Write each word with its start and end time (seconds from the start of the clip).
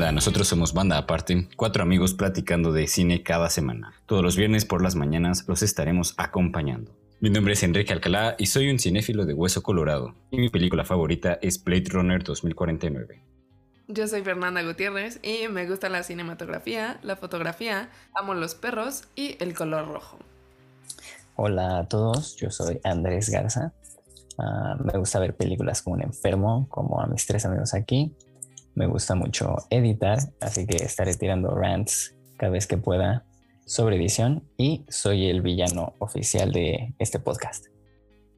onda? 0.00 0.12
Nosotros 0.12 0.48
somos 0.48 0.72
Banda 0.72 0.96
Aparte, 0.96 1.46
cuatro 1.56 1.82
amigos 1.82 2.14
platicando 2.14 2.72
de 2.72 2.86
cine 2.86 3.22
cada 3.22 3.50
semana. 3.50 3.92
Todos 4.06 4.22
los 4.22 4.34
viernes 4.34 4.64
por 4.64 4.82
las 4.82 4.94
mañanas 4.94 5.44
los 5.46 5.62
estaremos 5.62 6.14
acompañando. 6.16 6.96
Mi 7.20 7.28
nombre 7.28 7.52
es 7.52 7.62
Enrique 7.62 7.92
Alcalá 7.92 8.34
y 8.38 8.46
soy 8.46 8.70
un 8.70 8.78
cinéfilo 8.78 9.26
de 9.26 9.34
hueso 9.34 9.62
colorado. 9.62 10.14
Y 10.30 10.38
mi 10.38 10.48
película 10.48 10.84
favorita 10.84 11.38
es 11.42 11.62
Blade 11.62 11.90
Runner 11.90 12.22
2049. 12.22 13.22
Yo 13.88 14.08
soy 14.08 14.22
Fernanda 14.22 14.62
Gutiérrez 14.62 15.20
y 15.22 15.48
me 15.48 15.68
gusta 15.68 15.90
la 15.90 16.02
cinematografía, 16.02 16.98
la 17.02 17.16
fotografía, 17.16 17.90
amo 18.14 18.32
los 18.32 18.54
perros 18.54 19.04
y 19.16 19.36
el 19.38 19.52
color 19.52 19.86
rojo. 19.86 20.18
Hola 21.36 21.80
a 21.80 21.88
todos, 21.88 22.36
yo 22.36 22.50
soy 22.50 22.80
Andrés 22.84 23.28
Garza. 23.28 23.74
Ah, 24.38 24.76
me 24.82 24.98
gusta 24.98 25.18
ver 25.18 25.36
películas 25.36 25.82
como 25.82 25.96
un 25.96 26.02
enfermo, 26.02 26.66
como 26.70 27.02
a 27.02 27.06
mis 27.06 27.26
tres 27.26 27.44
amigos 27.44 27.74
aquí. 27.74 28.14
Me 28.74 28.86
gusta 28.86 29.14
mucho 29.14 29.56
editar, 29.70 30.18
así 30.40 30.66
que 30.66 30.76
estaré 30.76 31.14
tirando 31.14 31.54
rants 31.54 32.14
cada 32.38 32.52
vez 32.52 32.66
que 32.66 32.76
pueda 32.76 33.24
sobre 33.66 33.96
edición 33.96 34.42
y 34.56 34.84
soy 34.88 35.26
el 35.26 35.42
villano 35.42 35.94
oficial 35.98 36.52
de 36.52 36.94
este 36.98 37.20
podcast. 37.20 37.66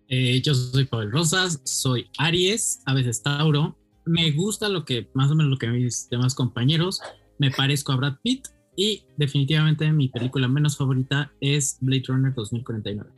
Eh, 0.09 0.43
yo 0.43 0.55
soy 0.55 0.85
Paul 0.85 1.11
Rosas, 1.11 1.63
soy 1.65 2.11
Aries, 2.19 2.83
a 2.85 2.93
veces 2.93 3.23
Tauro. 3.23 3.79
Me 4.05 4.31
gusta 4.33 4.69
lo 4.69 4.85
que, 4.85 5.09
más 5.15 5.31
o 5.31 5.35
menos 5.35 5.51
lo 5.51 5.57
que 5.57 5.69
mis 5.69 6.09
demás 6.11 6.35
compañeros. 6.35 7.01
Me 7.39 7.51
parezco 7.51 7.93
a 7.93 7.97
Brad 7.97 8.17
Pitt 8.23 8.49
y 8.77 9.05
definitivamente 9.17 9.91
mi 9.91 10.09
película 10.09 10.49
menos 10.49 10.77
favorita 10.77 11.33
es 11.41 11.79
Blade 11.81 12.03
Runner 12.09 12.35
2049. 12.35 13.11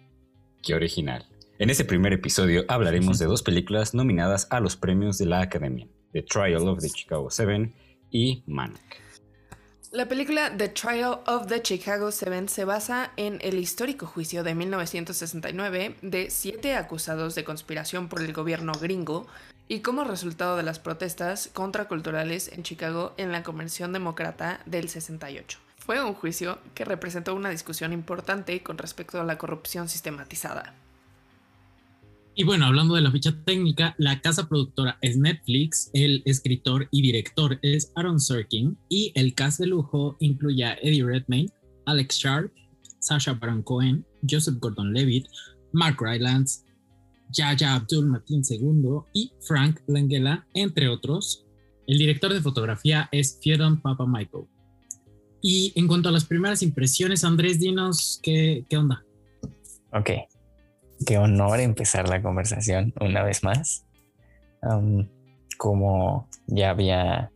Qué 0.62 0.74
original. 0.74 1.26
En 1.58 1.70
este 1.70 1.84
primer 1.84 2.12
episodio 2.12 2.64
hablaremos 2.68 3.18
de 3.18 3.26
dos 3.26 3.42
películas 3.42 3.94
nominadas 3.94 4.46
a 4.50 4.60
los 4.60 4.76
premios 4.76 5.18
de 5.18 5.26
la 5.26 5.40
Academia. 5.40 5.88
The 6.14 6.22
Trial 6.22 6.68
of 6.68 6.80
the 6.80 6.88
Chicago 6.88 7.28
Seven 7.28 7.74
y 8.08 8.44
Manic. 8.46 9.02
La 9.90 10.06
película 10.06 10.56
The 10.56 10.68
Trial 10.68 11.18
of 11.26 11.48
the 11.48 11.60
Chicago 11.60 12.12
Seven 12.12 12.48
se 12.48 12.64
basa 12.64 13.10
en 13.16 13.40
el 13.42 13.58
histórico 13.58 14.06
juicio 14.06 14.44
de 14.44 14.54
1969 14.54 15.96
de 16.02 16.30
siete 16.30 16.76
acusados 16.76 17.34
de 17.34 17.42
conspiración 17.42 18.08
por 18.08 18.22
el 18.22 18.32
gobierno 18.32 18.74
gringo 18.80 19.26
y 19.66 19.80
como 19.80 20.04
resultado 20.04 20.56
de 20.56 20.62
las 20.62 20.78
protestas 20.78 21.50
contraculturales 21.52 22.46
en 22.52 22.62
Chicago 22.62 23.14
en 23.16 23.32
la 23.32 23.42
Convención 23.42 23.92
Demócrata 23.92 24.60
del 24.66 24.88
68. 24.88 25.58
Fue 25.78 26.00
un 26.00 26.14
juicio 26.14 26.60
que 26.76 26.84
representó 26.84 27.34
una 27.34 27.50
discusión 27.50 27.92
importante 27.92 28.62
con 28.62 28.78
respecto 28.78 29.20
a 29.20 29.24
la 29.24 29.36
corrupción 29.36 29.88
sistematizada. 29.88 30.74
Y 32.36 32.42
bueno, 32.42 32.66
hablando 32.66 32.96
de 32.96 33.00
la 33.00 33.12
ficha 33.12 33.32
técnica, 33.44 33.94
la 33.96 34.20
casa 34.20 34.48
productora 34.48 34.98
es 35.02 35.16
Netflix, 35.16 35.88
el 35.94 36.20
escritor 36.24 36.88
y 36.90 37.00
director 37.00 37.60
es 37.62 37.92
Aaron 37.94 38.18
Sorkin 38.18 38.76
y 38.88 39.12
el 39.14 39.34
cast 39.34 39.60
de 39.60 39.68
lujo 39.68 40.16
incluye 40.18 40.64
a 40.64 40.74
Eddie 40.82 41.04
Redmayne, 41.04 41.48
Alex 41.86 42.16
Sharp, 42.18 42.52
Sasha 42.98 43.34
Baron 43.34 43.62
Cohen, 43.62 44.04
Joseph 44.28 44.56
Gordon-Levitt, 44.58 45.28
Mark 45.72 45.98
Rylance, 46.00 46.64
Yaya 47.30 47.76
Abdul 47.76 48.06
Mateen 48.06 48.42
II 48.48 48.98
y 49.12 49.30
Frank 49.46 49.80
Langella, 49.86 50.44
entre 50.54 50.88
otros. 50.88 51.44
El 51.86 51.98
director 51.98 52.32
de 52.32 52.40
fotografía 52.40 53.08
es 53.12 53.38
Fieron 53.40 53.80
Papa 53.80 54.06
Michael. 54.08 54.46
Y 55.40 55.72
en 55.76 55.86
cuanto 55.86 56.08
a 56.08 56.12
las 56.12 56.24
primeras 56.24 56.62
impresiones, 56.62 57.22
Andrés, 57.22 57.60
dinos 57.60 58.18
qué, 58.24 58.64
qué 58.68 58.76
onda. 58.76 59.04
Ok, 59.92 60.10
qué 61.06 61.18
honor 61.18 61.60
empezar 61.60 62.08
la 62.08 62.22
conversación 62.22 62.92
una 63.00 63.22
vez 63.22 63.42
más. 63.42 63.84
como 65.58 66.28
ya 66.46 66.70
había 66.70 67.30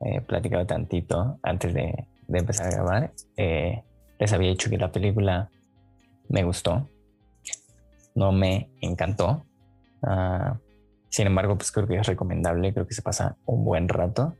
eh, 0.00 0.20
platicado 0.20 0.66
tantito 0.66 1.38
antes 1.42 1.74
de, 1.74 2.06
empezar 2.28 2.66
a 2.68 2.70
grabar, 2.70 3.12
eh, 3.36 3.82
les 4.18 4.32
había 4.32 4.50
dicho 4.50 4.70
que 4.70 4.78
la 4.78 4.90
película 4.90 5.50
me 6.28 6.44
gustó, 6.44 6.88
no 8.14 8.32
me 8.32 8.70
encantó. 8.80 9.44
Ah, 10.02 10.58
sin 11.08 11.26
embargo, 11.26 11.56
pues 11.56 11.70
creo 11.70 11.86
que 11.86 11.96
es 11.96 12.06
recomendable, 12.06 12.72
creo 12.72 12.86
que 12.86 12.94
se 12.94 13.02
pasa 13.02 13.36
un 13.44 13.64
buen 13.64 13.88
rato 13.88 14.34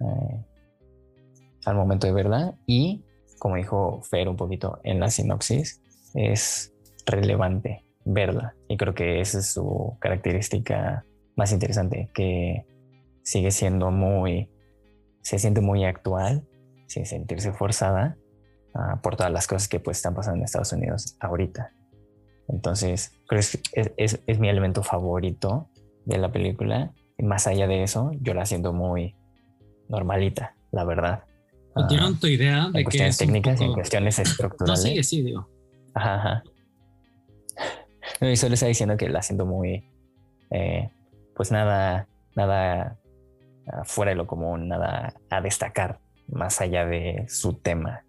eh, 0.00 0.44
al 1.66 1.74
momento 1.74 2.06
de 2.06 2.12
verla 2.14 2.54
y, 2.66 3.04
como 3.38 3.56
dijo 3.56 4.00
Fer 4.02 4.28
un 4.28 4.36
poquito 4.36 4.80
en 4.84 5.00
la 5.00 5.10
sinopsis, 5.10 5.82
es 6.14 6.72
relevante 7.08 7.84
verla. 8.04 8.54
Y 8.68 8.76
creo 8.76 8.94
que 8.94 9.20
esa 9.20 9.38
es 9.38 9.52
su 9.52 9.96
característica 10.00 11.04
más 11.36 11.52
interesante, 11.52 12.10
que 12.14 12.64
sigue 13.22 13.50
siendo 13.50 13.90
muy, 13.90 14.50
se 15.22 15.38
siente 15.38 15.60
muy 15.60 15.84
actual, 15.84 16.46
sin 16.86 17.06
sentirse 17.06 17.52
forzada 17.52 18.16
ah, 18.74 19.00
por 19.02 19.16
todas 19.16 19.30
las 19.30 19.46
cosas 19.46 19.68
que 19.68 19.78
pues 19.78 19.98
están 19.98 20.14
pasando 20.14 20.38
en 20.38 20.44
Estados 20.44 20.72
Unidos 20.72 21.16
ahorita. 21.20 21.72
Entonces, 22.48 23.12
creo 23.26 23.42
que 23.42 23.92
es, 23.98 24.22
es, 24.26 24.38
mi 24.38 24.48
elemento 24.48 24.82
favorito 24.82 25.68
de 26.06 26.16
la 26.16 26.32
película. 26.32 26.92
Y 27.18 27.24
más 27.24 27.46
allá 27.46 27.66
de 27.66 27.82
eso, 27.82 28.10
yo 28.22 28.32
la 28.32 28.46
siento 28.46 28.72
muy 28.72 29.16
normalita, 29.88 30.54
la 30.72 30.84
verdad. 30.84 31.24
¿Tienen 31.88 32.18
tu 32.18 32.26
idea 32.26 32.70
de 32.72 32.78
en 32.78 32.84
cuestiones 32.84 33.18
técnicas 33.18 33.60
y 33.60 33.64
en 33.64 33.74
cuestiones 33.74 34.18
estructurales. 34.18 34.84
No, 34.84 34.90
sí, 34.90 35.02
sí, 35.02 35.22
digo. 35.22 35.46
Ajá, 35.94 36.14
ajá. 36.14 36.42
No, 38.20 38.30
y 38.30 38.36
solo 38.36 38.54
está 38.54 38.66
diciendo 38.66 38.96
que 38.96 39.08
la 39.08 39.22
siento 39.22 39.46
muy, 39.46 39.84
eh, 40.50 40.90
pues 41.34 41.52
nada, 41.52 42.08
nada 42.34 42.98
ah, 43.66 43.84
fuera 43.84 44.10
de 44.10 44.16
lo 44.16 44.26
común, 44.26 44.68
nada 44.68 45.14
a 45.30 45.40
destacar 45.40 46.00
más 46.28 46.60
allá 46.60 46.84
de 46.86 47.24
su 47.28 47.54
tema. 47.54 48.04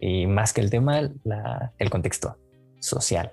Y 0.00 0.26
más 0.26 0.52
que 0.52 0.60
el 0.60 0.70
tema, 0.70 1.00
el 1.78 1.90
contexto 1.90 2.36
social 2.80 3.32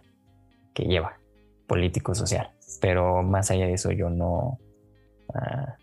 que 0.74 0.84
lleva, 0.84 1.20
político 1.68 2.14
social. 2.14 2.52
Pero 2.80 3.24
más 3.24 3.50
allá 3.50 3.66
de 3.66 3.74
eso, 3.74 3.92
yo 3.92 4.10
no 4.10 4.60
ah, 5.34 5.76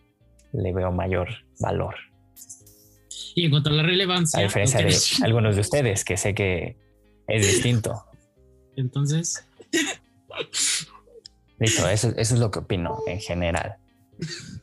le 0.52 0.72
veo 0.72 0.92
mayor 0.92 1.28
valor. 1.58 1.96
Y 3.34 3.46
en 3.46 3.50
cuanto 3.50 3.70
a 3.70 3.72
la 3.74 3.82
relevancia. 3.82 4.40
A 4.40 4.42
diferencia 4.42 4.80
de 4.80 5.24
algunos 5.24 5.56
de 5.56 5.60
ustedes, 5.60 6.04
que 6.04 6.16
sé 6.16 6.34
que 6.34 6.76
es 7.26 7.46
distinto. 7.46 8.04
Entonces. 8.76 9.46
Listo, 11.58 11.88
eso, 11.88 12.12
es 12.16 12.32
lo 12.32 12.50
que 12.50 12.60
opino 12.60 12.98
en 13.06 13.20
general. 13.20 13.76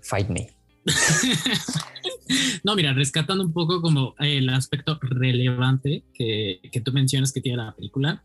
Fight 0.01 0.29
me. 0.29 0.55
no, 2.63 2.75
mira, 2.75 2.93
rescatando 2.93 3.43
un 3.43 3.53
poco 3.53 3.81
como 3.81 4.15
el 4.19 4.49
aspecto 4.49 4.99
relevante 5.01 6.03
que, 6.13 6.59
que 6.71 6.81
tú 6.81 6.91
mencionas 6.91 7.31
que 7.31 7.41
tiene 7.41 7.57
la 7.57 7.75
película, 7.75 8.23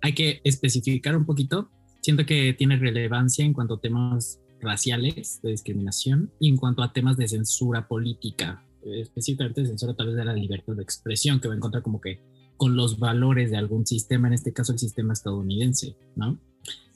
hay 0.00 0.14
que 0.14 0.40
especificar 0.44 1.16
un 1.16 1.24
poquito. 1.24 1.70
Siento 2.00 2.26
que 2.26 2.52
tiene 2.52 2.76
relevancia 2.76 3.44
en 3.44 3.52
cuanto 3.52 3.74
a 3.74 3.80
temas 3.80 4.40
raciales, 4.60 5.40
de 5.42 5.50
discriminación, 5.50 6.32
y 6.40 6.48
en 6.48 6.56
cuanto 6.56 6.82
a 6.82 6.92
temas 6.92 7.16
de 7.16 7.28
censura 7.28 7.86
política, 7.86 8.64
específicamente 8.84 9.66
censura 9.66 9.94
tal 9.94 10.08
vez 10.08 10.16
de 10.16 10.24
la 10.24 10.32
libertad 10.32 10.74
de 10.74 10.82
expresión, 10.82 11.40
que 11.40 11.48
va 11.48 11.54
en 11.54 11.60
contra 11.60 11.82
como 11.82 12.00
que 12.00 12.20
con 12.56 12.76
los 12.76 12.98
valores 12.98 13.50
de 13.50 13.56
algún 13.56 13.86
sistema, 13.86 14.28
en 14.28 14.34
este 14.34 14.52
caso 14.52 14.72
el 14.72 14.78
sistema 14.78 15.12
estadounidense, 15.12 15.96
¿no? 16.14 16.38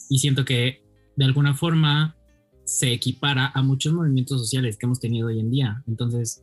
Y 0.09 0.19
siento 0.19 0.45
que 0.45 0.86
de 1.17 1.25
alguna 1.25 1.55
forma 1.55 2.17
se 2.65 2.93
equipara 2.93 3.53
a 3.55 3.63
muchos 3.63 3.93
movimientos 3.93 4.41
sociales 4.41 4.77
que 4.77 4.87
hemos 4.87 5.01
tenido 5.01 5.29
hoy 5.29 5.41
en 5.41 5.51
día. 5.51 5.83
Entonces, 5.87 6.43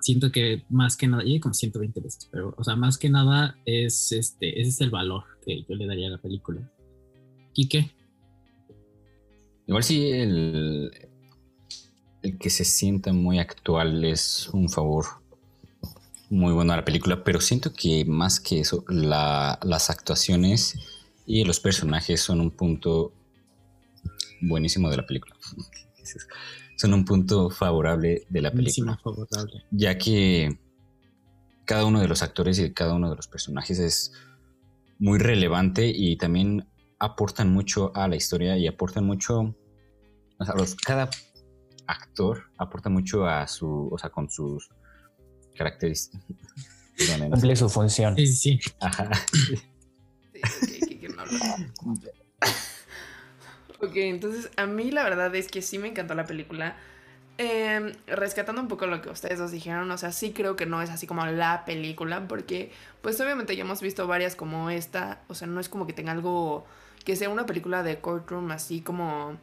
siento 0.00 0.30
que 0.30 0.64
más 0.68 0.96
que 0.96 1.08
nada, 1.08 1.24
y 1.24 1.40
como 1.40 1.54
120 1.54 2.00
veces, 2.00 2.28
pero, 2.30 2.54
o 2.56 2.64
sea, 2.64 2.76
más 2.76 2.98
que 2.98 3.08
nada 3.08 3.56
es 3.64 4.12
este, 4.12 4.60
ese 4.60 4.70
es 4.70 4.80
el 4.80 4.90
valor 4.90 5.24
que 5.44 5.64
yo 5.68 5.74
le 5.74 5.86
daría 5.86 6.08
a 6.08 6.10
la 6.10 6.18
película. 6.18 6.70
¿Y 7.54 7.68
qué? 7.68 7.90
Igual 9.66 9.82
si 9.82 10.10
el, 10.10 10.90
el 12.22 12.38
que 12.38 12.50
se 12.50 12.64
sienta 12.64 13.12
muy 13.12 13.38
actual 13.38 14.04
es 14.04 14.48
un 14.52 14.68
favor 14.68 15.06
muy 16.28 16.52
bueno 16.52 16.72
a 16.72 16.76
la 16.76 16.84
película, 16.84 17.24
pero 17.24 17.40
siento 17.40 17.72
que 17.72 18.04
más 18.04 18.40
que 18.40 18.60
eso, 18.60 18.84
las 18.88 19.90
actuaciones 19.90 20.78
y 21.26 21.44
los 21.44 21.60
personajes 21.60 22.20
son 22.20 22.40
un 22.40 22.50
punto 22.50 23.12
buenísimo 24.42 24.90
de 24.90 24.96
la 24.96 25.06
película. 25.06 25.34
son 26.76 26.94
un 26.94 27.04
punto 27.04 27.50
favorable 27.50 28.26
de 28.28 28.42
la 28.42 28.50
película. 28.50 28.98
Favorable. 29.02 29.64
Ya 29.70 29.98
que 29.98 30.58
cada 31.64 31.84
uno 31.84 32.00
de 32.00 32.08
los 32.08 32.22
actores 32.22 32.58
y 32.58 32.72
cada 32.72 32.94
uno 32.94 33.10
de 33.10 33.16
los 33.16 33.28
personajes 33.28 33.78
es 33.78 34.12
muy 34.98 35.18
relevante 35.18 35.92
y 35.94 36.16
también 36.16 36.68
aportan 36.98 37.52
mucho 37.52 37.92
a 37.94 38.08
la 38.08 38.16
historia 38.16 38.56
y 38.56 38.66
aportan 38.66 39.04
mucho. 39.04 39.54
O 40.38 40.44
sea, 40.44 40.54
cada 40.84 41.10
actor 41.86 42.44
aporta 42.58 42.88
mucho 42.88 43.26
a 43.26 43.46
su. 43.46 43.88
O 43.90 43.98
sea, 43.98 44.10
con 44.10 44.30
sus 44.30 44.68
características. 45.56 46.24
Cumple 47.30 47.56
su 47.56 47.68
función. 47.68 48.16
Sí, 48.16 48.26
sí. 48.26 48.60
Ajá. 48.80 49.10
Ok, 53.82 53.96
entonces 53.96 54.50
a 54.56 54.66
mí 54.66 54.90
la 54.90 55.02
verdad 55.04 55.34
es 55.34 55.48
que 55.48 55.62
sí 55.62 55.78
me 55.78 55.88
encantó 55.88 56.14
la 56.14 56.26
película. 56.26 56.76
em, 57.38 57.94
rescatando 58.06 58.62
un 58.62 58.68
poco 58.68 58.86
lo 58.86 59.02
que 59.02 59.10
ustedes 59.10 59.40
nos 59.40 59.50
dijeron, 59.52 59.90
o 59.90 59.98
sea, 59.98 60.12
sí 60.12 60.32
creo 60.32 60.56
que 60.56 60.66
no 60.66 60.82
es 60.82 60.90
así 60.90 61.06
como 61.06 61.26
la 61.26 61.64
película, 61.66 62.28
porque 62.28 62.72
pues 63.02 63.20
obviamente 63.20 63.56
ya 63.56 63.62
hemos 63.62 63.80
visto 63.82 64.06
varias 64.06 64.36
como 64.36 64.70
esta, 64.70 65.24
o 65.28 65.34
sea, 65.34 65.48
no 65.48 65.60
es 65.60 65.68
como 65.70 65.86
que 65.86 65.94
tenga 65.94 66.12
algo 66.12 66.66
que 67.04 67.16
sea 67.16 67.30
una 67.30 67.46
película 67.46 67.82
de 67.82 68.00
courtroom 68.00 68.50
así 68.52 68.82
como 68.82 69.38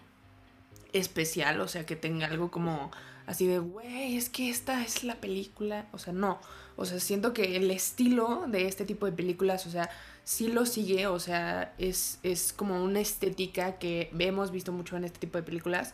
especial, 0.93 1.61
o 1.61 1.67
sea, 1.67 1.85
que 1.85 1.95
tenga 1.95 2.27
algo 2.27 2.51
como 2.51 2.91
así 3.25 3.47
de, 3.47 3.59
güey, 3.59 4.17
es 4.17 4.29
que 4.29 4.49
esta 4.49 4.83
es 4.83 5.03
la 5.03 5.15
película, 5.21 5.87
o 5.91 5.97
sea, 5.99 6.13
no, 6.13 6.39
o 6.75 6.85
sea, 6.85 6.99
siento 6.99 7.33
que 7.33 7.55
el 7.57 7.71
estilo 7.71 8.45
de 8.47 8.67
este 8.67 8.85
tipo 8.85 9.05
de 9.05 9.11
películas, 9.11 9.65
o 9.67 9.69
sea, 9.71 9.89
sí 10.27 10.50
lo 10.50 10.65
sigue, 10.65 11.07
o 11.07 11.19
sea, 11.19 11.74
es, 11.77 12.19
es 12.21 12.51
como 12.51 12.83
una 12.83 13.00
estética 13.00 13.77
que 13.77 14.12
hemos 14.19 14.51
visto 14.51 14.74
mucho 14.74 14.97
en 14.97 15.06
este 15.06 15.19
tipo 15.19 15.38
de 15.38 15.44
películas, 15.45 15.94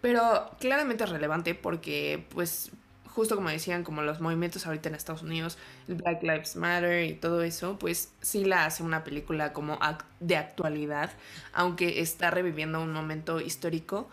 pero 0.00 0.48
claramente 0.60 1.02
es 1.02 1.10
relevante 1.10 1.56
porque, 1.56 2.24
pues, 2.30 2.70
justo 3.08 3.34
como 3.34 3.48
decían, 3.48 3.82
como 3.82 4.02
los 4.02 4.20
movimientos 4.20 4.64
ahorita 4.64 4.90
en 4.90 4.94
Estados 4.94 5.22
Unidos, 5.22 5.58
el 5.88 5.96
Black 5.96 6.22
Lives 6.22 6.54
Matter 6.54 7.04
y 7.04 7.14
todo 7.14 7.42
eso, 7.42 7.76
pues 7.76 8.12
sí 8.20 8.44
la 8.44 8.64
hace 8.64 8.84
una 8.84 9.02
película 9.02 9.52
como 9.52 9.76
de 10.20 10.36
actualidad, 10.36 11.10
aunque 11.52 12.00
está 12.00 12.30
reviviendo 12.30 12.80
un 12.80 12.92
momento 12.92 13.40
histórico. 13.40 14.08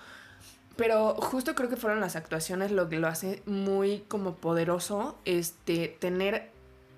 Pero 0.76 1.14
justo 1.14 1.54
creo 1.54 1.70
que 1.70 1.78
fueron 1.78 2.00
las 2.00 2.16
actuaciones 2.16 2.72
lo 2.72 2.90
que 2.90 2.98
lo 2.98 3.08
hace 3.08 3.44
muy 3.46 4.06
como 4.08 4.38
poderoso, 4.38 5.20
este, 5.26 5.88
tener 6.00 6.50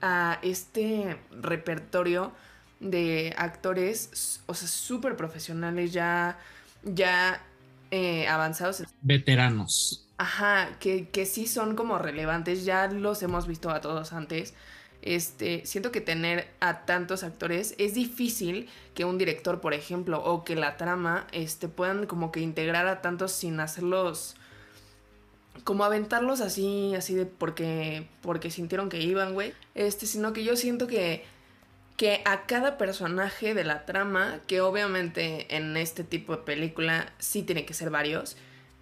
a 0.02 0.40
este 0.44 1.18
repertorio 1.32 2.32
de 2.80 3.34
actores, 3.38 4.42
o 4.46 4.54
sea, 4.54 4.68
súper 4.68 5.16
profesionales, 5.16 5.94
ya, 5.94 6.38
ya 6.84 7.42
eh, 7.92 8.28
avanzados. 8.28 8.84
Veteranos. 9.02 10.06
Ajá, 10.18 10.70
que, 10.80 11.10
que 11.10 11.26
sí 11.26 11.48
son 11.48 11.76
como 11.76 11.98
relevantes, 11.98 12.66
ya 12.66 12.88
los 12.88 13.22
hemos 13.24 13.48
visto 13.48 13.70
a 13.70 13.82
todos 13.82 14.14
antes. 14.14 14.54
Este, 15.04 15.66
siento 15.66 15.92
que 15.92 16.00
tener 16.00 16.48
a 16.62 16.86
tantos 16.86 17.24
actores 17.24 17.76
es 17.78 17.94
difícil 17.94 18.70
que 18.96 19.04
un 19.04 19.18
director, 19.18 19.60
por 19.60 19.74
ejemplo, 19.74 20.24
o 20.24 20.46
que 20.46 20.56
la 20.56 20.78
trama, 20.78 21.28
este, 21.34 21.68
puedan 21.68 22.06
como 22.06 22.32
que 22.32 22.40
integrar 22.40 22.88
a 22.88 23.02
tantos 23.02 23.34
sin 23.34 23.60
hacerlos, 23.60 24.38
como 25.66 25.84
aventarlos 25.84 26.40
así, 26.40 26.96
así 26.96 27.16
de 27.16 27.26
porque, 27.26 28.08
porque 28.22 28.50
sintieron 28.50 28.88
que 28.88 29.02
iban, 29.02 29.34
güey. 29.34 29.54
Este, 29.76 30.06
sino 30.06 30.32
que 30.32 30.46
yo 30.46 30.56
siento 30.56 30.88
que, 30.88 31.26
que 31.98 32.22
a 32.26 32.46
cada 32.46 32.78
personaje 32.78 33.54
de 33.54 33.64
la 33.64 33.86
trama, 33.86 34.40
que 34.48 34.62
obviamente 34.62 35.56
en 35.56 35.78
este 35.78 36.04
tipo 36.04 36.36
de 36.36 36.44
película 36.44 37.14
sí 37.20 37.44
tiene 37.44 37.66
que 37.66 37.74
ser 37.74 37.90
varios, 37.90 38.36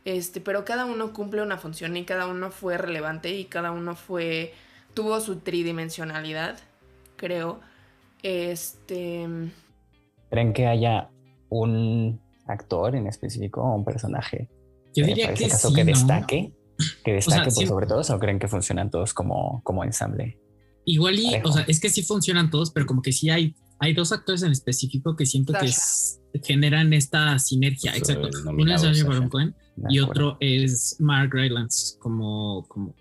este, 0.05 0.41
pero 0.41 0.65
cada 0.65 0.85
uno 0.85 1.13
cumple 1.13 1.41
una 1.41 1.57
función 1.57 1.95
y 1.97 2.05
cada 2.05 2.27
uno 2.27 2.51
fue 2.51 2.77
relevante 2.77 3.29
y 3.31 3.45
cada 3.45 3.71
uno 3.71 3.95
fue 3.95 4.53
tuvo 4.93 5.19
su 5.21 5.37
tridimensionalidad, 5.37 6.57
creo. 7.15 7.59
Este 8.23 9.27
¿Creen 10.29 10.53
que 10.53 10.67
haya 10.67 11.09
un 11.49 12.19
actor 12.47 12.95
en 12.95 13.07
específico 13.07 13.61
o 13.61 13.75
un 13.75 13.85
personaje? 13.85 14.47
Yo 14.95 15.05
diría 15.05 15.33
que, 15.33 15.47
caso 15.47 15.73
que 15.73 15.83
destaque, 15.83 16.53
que 17.03 17.13
destaque 17.13 17.51
por 17.51 17.67
sobre 17.67 17.87
todo, 17.87 18.01
o 18.01 18.19
creen 18.19 18.39
que 18.39 18.47
funcionan 18.47 18.89
todos 18.89 19.13
como, 19.13 19.61
como 19.63 19.83
ensamble. 19.83 20.37
Igual 20.85 21.19
y, 21.19 21.35
o 21.43 21.51
sea, 21.51 21.63
es 21.67 21.79
que 21.79 21.89
sí 21.89 22.03
funcionan 22.03 22.49
todos, 22.49 22.71
pero 22.71 22.85
como 22.85 23.01
que 23.01 23.11
sí 23.11 23.29
hay, 23.29 23.55
hay 23.79 23.93
dos 23.93 24.11
actores 24.11 24.43
en 24.43 24.51
específico 24.51 25.15
que 25.15 25.25
siento 25.25 25.53
que 25.53 25.71
generan 26.43 26.93
esta 26.93 27.37
sinergia. 27.39 27.95
Exacto. 27.95 28.29
Uno 28.45 28.75
es 28.75 28.81
Sacha 28.81 29.03
Baron 29.05 29.29
Cohen 29.29 29.55
y 29.89 29.99
otro 29.99 30.37
es 30.39 30.95
Mark 30.99 31.31
Rylance 31.33 31.97
como... 31.99 32.65
como... 32.67 32.95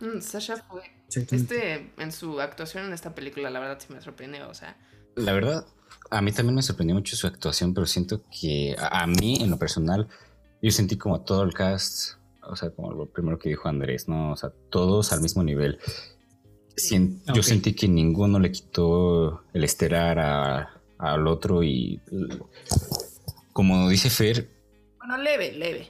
Mm, 0.00 0.20
Sasha 0.20 0.56
fue... 0.68 0.82
Este, 1.08 1.90
en 1.96 2.12
su 2.12 2.40
actuación 2.40 2.86
en 2.86 2.92
esta 2.92 3.14
película, 3.14 3.48
la 3.48 3.60
verdad 3.60 3.78
sí 3.80 3.92
me 3.92 4.00
sorprendió, 4.00 4.48
o 4.48 4.54
sea... 4.54 4.76
La 5.16 5.32
verdad, 5.32 5.66
a 6.10 6.20
mí 6.20 6.32
también 6.32 6.54
me 6.54 6.62
sorprendió 6.62 6.94
mucho 6.94 7.16
su 7.16 7.26
actuación, 7.26 7.74
pero 7.74 7.86
siento 7.86 8.22
que 8.30 8.76
a, 8.78 9.06
mí, 9.06 9.38
en 9.40 9.50
lo 9.50 9.58
personal, 9.58 10.08
yo 10.62 10.70
sentí 10.70 10.96
como 10.96 11.22
todo 11.22 11.42
el 11.42 11.54
cast, 11.54 12.18
o 12.42 12.56
sea, 12.56 12.70
como 12.70 12.92
lo 12.92 13.06
primero 13.06 13.38
que 13.38 13.48
dijo 13.48 13.68
Andrés, 13.68 14.08
¿no? 14.08 14.32
O 14.32 14.36
sea, 14.36 14.52
todos 14.70 15.12
al 15.12 15.20
mismo 15.20 15.42
nivel. 15.42 15.78
Yo 17.34 17.42
sentí 17.42 17.74
que 17.74 17.88
ninguno 17.88 18.38
le 18.38 18.52
quitó 18.52 19.44
el 19.52 19.64
esterar 19.64 20.68
al 20.98 21.26
otro 21.26 21.62
y 21.62 22.00
como 23.52 23.88
dice 23.88 24.10
Fer, 24.10 24.48
no, 25.08 25.16
leve, 25.16 25.52
leve. 25.52 25.88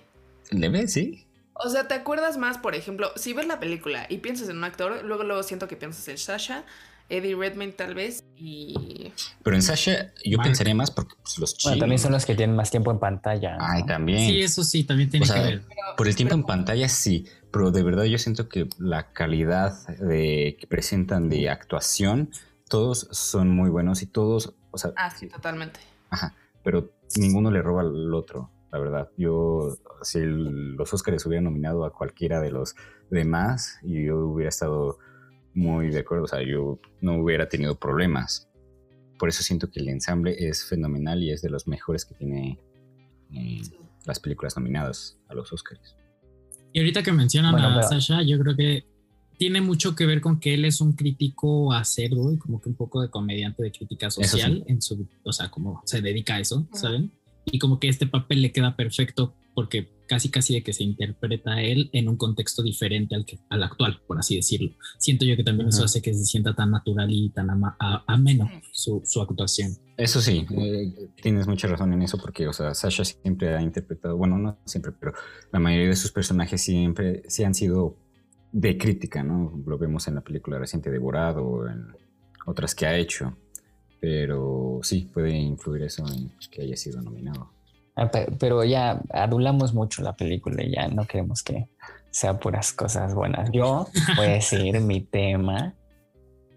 Leve, 0.53 0.87
sí. 0.87 1.27
O 1.55 1.69
sea, 1.69 1.89
¿te 1.89 1.95
acuerdas 1.95 2.39
más, 2.39 2.57
por 2.57 2.77
ejemplo, 2.77 3.11
si 3.17 3.33
ves 3.33 3.49
la 3.49 3.59
película 3.59 4.07
y 4.09 4.19
piensas 4.19 4.49
en 4.49 4.59
un 4.59 4.65
actor, 4.65 5.05
luego 5.05 5.25
luego 5.25 5.43
siento 5.43 5.67
que 5.67 5.77
piensas 5.77 6.07
en 6.07 6.19
Sasha, 6.19 6.65
Eddie 7.09 7.35
Redmayne 7.35 7.73
tal 7.73 7.95
vez 7.95 8.25
y... 8.37 9.13
Pero 9.43 9.57
en 9.57 9.63
Sasha 9.63 10.13
yo 10.25 10.39
pensaría 10.39 10.75
más 10.75 10.91
porque 10.91 11.15
pues, 11.23 11.39
los 11.39 11.57
chicos... 11.57 11.73
Bueno, 11.73 11.81
también 11.81 11.99
son 11.99 12.13
los 12.13 12.27
que 12.27 12.35
tienen 12.35 12.55
más 12.55 12.71
tiempo 12.71 12.91
en 12.91 12.99
pantalla. 12.99 13.57
Ay, 13.61 13.85
también. 13.87 14.29
Sí, 14.29 14.41
eso 14.41 14.63
sí, 14.63 14.85
también 14.85 15.09
tiene 15.11 15.27
que 15.27 15.33
ver. 15.33 15.63
por 15.97 16.07
el 16.07 16.17
tiempo 16.17 16.35
en 16.35 16.45
pantalla 16.45 16.89
sí, 16.89 17.27
pero 17.51 17.71
de 17.71 17.83
verdad 17.83 18.05
yo 18.05 18.19
siento 18.19 18.49
que 18.49 18.69
la 18.79 19.13
calidad 19.13 19.87
de, 19.99 20.57
que 20.61 20.67
presentan 20.67 21.29
de 21.29 21.49
actuación, 21.49 22.31
todos 22.69 23.09
son 23.11 23.49
muy 23.51 23.71
buenos 23.71 24.03
y 24.03 24.07
todos, 24.07 24.55
o 24.71 24.79
sea... 24.79 24.93
Ah, 24.97 25.11
sí, 25.11 25.29
totalmente. 25.29 25.81
Ajá, 26.11 26.35
pero 26.63 26.93
ninguno 27.17 27.51
le 27.51 27.63
roba 27.63 27.81
al 27.83 28.13
otro 28.13 28.51
la 28.71 28.79
verdad. 28.79 29.11
Yo, 29.17 29.77
si 30.03 30.21
los 30.23 30.93
Oscars 30.93 31.25
hubieran 31.27 31.45
nominado 31.45 31.85
a 31.85 31.93
cualquiera 31.93 32.41
de 32.41 32.51
los 32.51 32.75
demás, 33.11 33.79
y 33.83 34.05
yo 34.05 34.19
hubiera 34.19 34.49
estado 34.49 34.99
muy 35.55 35.91
de 35.91 36.01
acuerdo, 36.01 36.25
o 36.25 36.29
sea, 36.29 36.43
yo 36.43 36.79
no 37.01 37.17
hubiera 37.17 37.49
tenido 37.49 37.75
problemas. 37.75 38.49
Por 39.19 39.29
eso 39.29 39.43
siento 39.43 39.71
que 39.71 39.81
el 39.81 39.89
ensamble 39.89 40.37
es 40.39 40.65
fenomenal 40.65 41.23
y 41.23 41.31
es 41.31 41.43
de 41.43 41.51
los 41.51 41.67
mejores 41.67 42.05
que 42.05 42.15
tiene 42.15 42.59
eh, 43.35 43.63
las 44.07 44.21
películas 44.21 44.57
nominadas 44.57 45.19
a 45.29 45.35
los 45.35 45.53
Oscars. 45.53 45.97
Y 46.73 46.81
ahorita 46.81 47.03
que 47.03 47.13
mencionan 47.13 47.57
a 47.57 47.83
Sasha, 47.83 48.23
yo 48.23 48.39
creo 48.39 48.55
que 48.55 48.85
tiene 49.39 49.61
mucho 49.61 49.95
que 49.95 50.07
ver 50.07 50.21
con 50.21 50.39
que 50.39 50.55
él 50.55 50.65
es 50.65 50.81
un 50.81 50.93
crítico 50.93 51.73
acerdo 51.73 52.33
y 52.33 52.39
como 52.39 52.61
que 52.61 52.69
un 52.69 52.75
poco 52.75 53.01
de 53.01 53.09
comediante 53.09 53.63
de 53.63 53.73
crítica 53.73 54.11
social 54.11 54.65
en 54.67 54.83
su, 54.83 55.09
o 55.25 55.33
sea, 55.33 55.51
como 55.51 55.83
se 55.85 56.01
dedica 56.03 56.37
a 56.37 56.41
eso, 56.41 56.69
¿saben? 56.73 57.13
y 57.53 57.59
como 57.59 57.79
que 57.79 57.89
este 57.89 58.07
papel 58.07 58.43
le 58.43 58.53
queda 58.53 58.77
perfecto 58.77 59.35
porque 59.55 59.89
casi 60.09 60.31
casi 60.31 60.55
de 60.55 60.63
que 60.63 60.73
se 60.73 60.83
interpreta 60.83 61.53
a 61.53 61.63
él 61.63 61.91
en 61.93 62.09
un 62.09 62.17
contexto 62.17 62.63
diferente 62.63 63.15
al, 63.15 63.25
que, 63.25 63.39
al 63.51 63.63
actual, 63.63 64.01
por 64.07 64.19
así 64.19 64.37
decirlo. 64.37 64.71
Siento 64.99 65.25
yo 65.25 65.37
que 65.37 65.45
también 65.45 65.69
eso 65.69 65.85
hace 65.85 66.03
que 66.03 66.15
se 66.15 66.25
sienta 66.25 66.55
tan 66.55 66.71
natural 66.71 67.09
y 67.11 67.31
tan 67.31 67.49
ameno 68.07 68.51
su, 68.73 69.03
su, 69.05 69.21
actuación. 69.21 69.77
Eso 69.97 70.21
sí, 70.21 70.47
eh, 70.51 71.11
tienes 71.23 71.47
mucha 71.47 71.69
razón 71.69 71.93
en 71.93 72.03
eso 72.03 72.19
porque, 72.19 72.49
o 72.49 72.53
sea, 72.53 72.75
Sasha 72.75 73.05
siempre 73.05 73.55
ha 73.55 73.63
interpretado, 73.63 74.17
bueno, 74.17 74.39
no 74.39 74.59
siempre, 74.65 74.93
pero 74.99 75.13
la 75.53 75.61
mayoría 75.61 75.89
de 75.89 75.97
sus 75.97 76.11
personajes 76.11 76.63
siempre 76.63 77.23
sí 77.29 77.45
han 77.45 77.55
sido 77.55 77.99
de 78.51 78.79
crítica, 78.79 79.23
¿no? 79.23 79.63
Lo 79.67 79.79
vemos 79.79 80.09
en 80.09 80.15
la 80.15 80.23
película 80.23 80.59
reciente 80.59 80.91
de 80.91 80.99
o 80.99 81.67
en 81.69 81.93
otras 82.47 82.75
que 82.75 82.87
ha 82.87 82.97
hecho. 82.97 83.37
Pero 84.01 84.81
sí, 84.83 85.11
puede 85.13 85.37
influir 85.37 85.83
eso 85.83 86.05
en 86.07 86.31
que 86.51 86.63
haya 86.63 86.77
sido 86.77 87.03
nominado. 87.03 87.58
Ah, 87.99 88.09
pero 88.39 88.63
ya 88.63 89.01
adulamos 89.11 89.75
mucho 89.75 90.03
la 90.03 90.15
película 90.15 90.63
y 90.63 90.71
ya 90.71 90.87
no 90.87 91.05
queremos 91.05 91.43
que 91.43 91.69
sea 92.11 92.39
puras 92.39 92.73
cosas 92.73 93.13
buenas. 93.13 93.51
Yo 93.53 93.89
voy 94.17 94.27
a 94.27 94.31
decir 94.31 94.81
mi 94.81 95.01
tema 95.01 95.75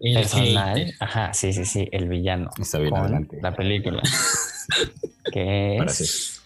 personal. 0.00 0.94
Ajá, 1.00 1.34
sí, 1.34 1.52
sí, 1.52 1.64
sí, 1.64 1.88
el 1.90 2.08
villano. 2.08 2.50
Está 2.60 2.78
bien 2.78 2.94
adelante. 2.94 3.38
La 3.42 3.56
película. 3.56 4.02
que 5.32 5.78
es 5.78 6.40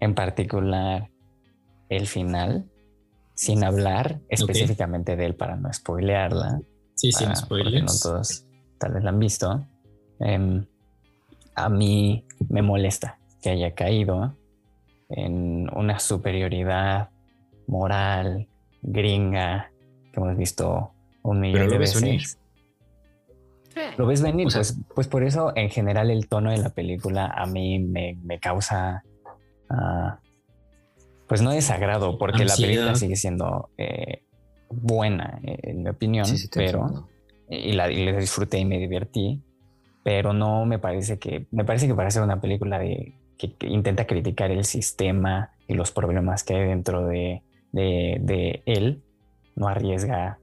en 0.00 0.14
particular 0.14 1.10
el 1.90 2.06
final, 2.06 2.64
sin 3.34 3.62
hablar 3.62 4.20
específicamente 4.30 5.16
de 5.16 5.26
él 5.26 5.34
para 5.34 5.56
no 5.56 5.70
spoilearla. 5.70 6.62
Sí, 6.94 7.12
sin 7.12 7.36
spoilers. 7.36 7.84
No 7.84 8.10
todos 8.10 8.46
tal 8.78 8.92
vez 8.92 9.04
la 9.04 9.10
han 9.10 9.18
visto. 9.18 9.66
Em, 10.18 10.64
a 11.54 11.68
mí 11.68 12.24
me 12.48 12.62
molesta 12.62 13.19
que 13.40 13.50
haya 13.50 13.74
caído 13.74 14.36
en 15.08 15.68
una 15.74 15.98
superioridad 15.98 17.10
moral 17.66 18.48
gringa 18.82 19.70
que 20.12 20.20
hemos 20.20 20.36
visto 20.36 20.92
un 21.22 21.40
millón 21.40 21.68
de 21.68 21.78
veces. 21.78 22.02
Venir. 22.02 22.22
Lo 23.96 24.06
ves 24.06 24.20
venir, 24.20 24.48
pues, 24.52 24.76
pues, 24.94 25.06
por 25.06 25.22
eso 25.22 25.52
en 25.54 25.70
general 25.70 26.10
el 26.10 26.28
tono 26.28 26.50
de 26.50 26.58
la 26.58 26.70
película 26.70 27.26
a 27.26 27.46
mí 27.46 27.78
me, 27.78 28.16
causa, 28.40 29.04
ah, 29.68 30.18
pues 31.28 31.40
no 31.40 31.50
desagrado, 31.50 32.18
porque 32.18 32.44
la 32.44 32.56
película 32.56 32.94
sigue 32.96 33.16
siendo 33.16 33.70
eh, 33.78 34.24
buena, 34.68 35.38
en 35.42 35.84
mi 35.84 35.88
opinión, 35.90 36.26
pero 36.52 37.08
y 37.48 37.72
la, 37.72 37.90
y 37.90 38.04
la 38.04 38.18
disfruté 38.18 38.58
y 38.58 38.64
me 38.64 38.78
divertí, 38.78 39.40
pero 40.02 40.32
no 40.32 40.64
me 40.66 40.78
parece 40.78 41.18
que, 41.18 41.46
me 41.50 41.64
parece 41.64 41.86
que 41.86 41.94
para 41.94 42.10
ser 42.10 42.22
una 42.22 42.40
película 42.40 42.78
de, 42.78 43.14
que, 43.40 43.66
intenta 43.66 44.06
criticar 44.06 44.50
el 44.50 44.64
sistema 44.64 45.52
y 45.66 45.74
los 45.74 45.90
problemas 45.92 46.44
que 46.44 46.54
hay 46.54 46.68
dentro 46.68 47.06
de, 47.06 47.42
de, 47.72 48.62
él, 48.66 49.02
no 49.56 49.68
arriesga 49.68 50.38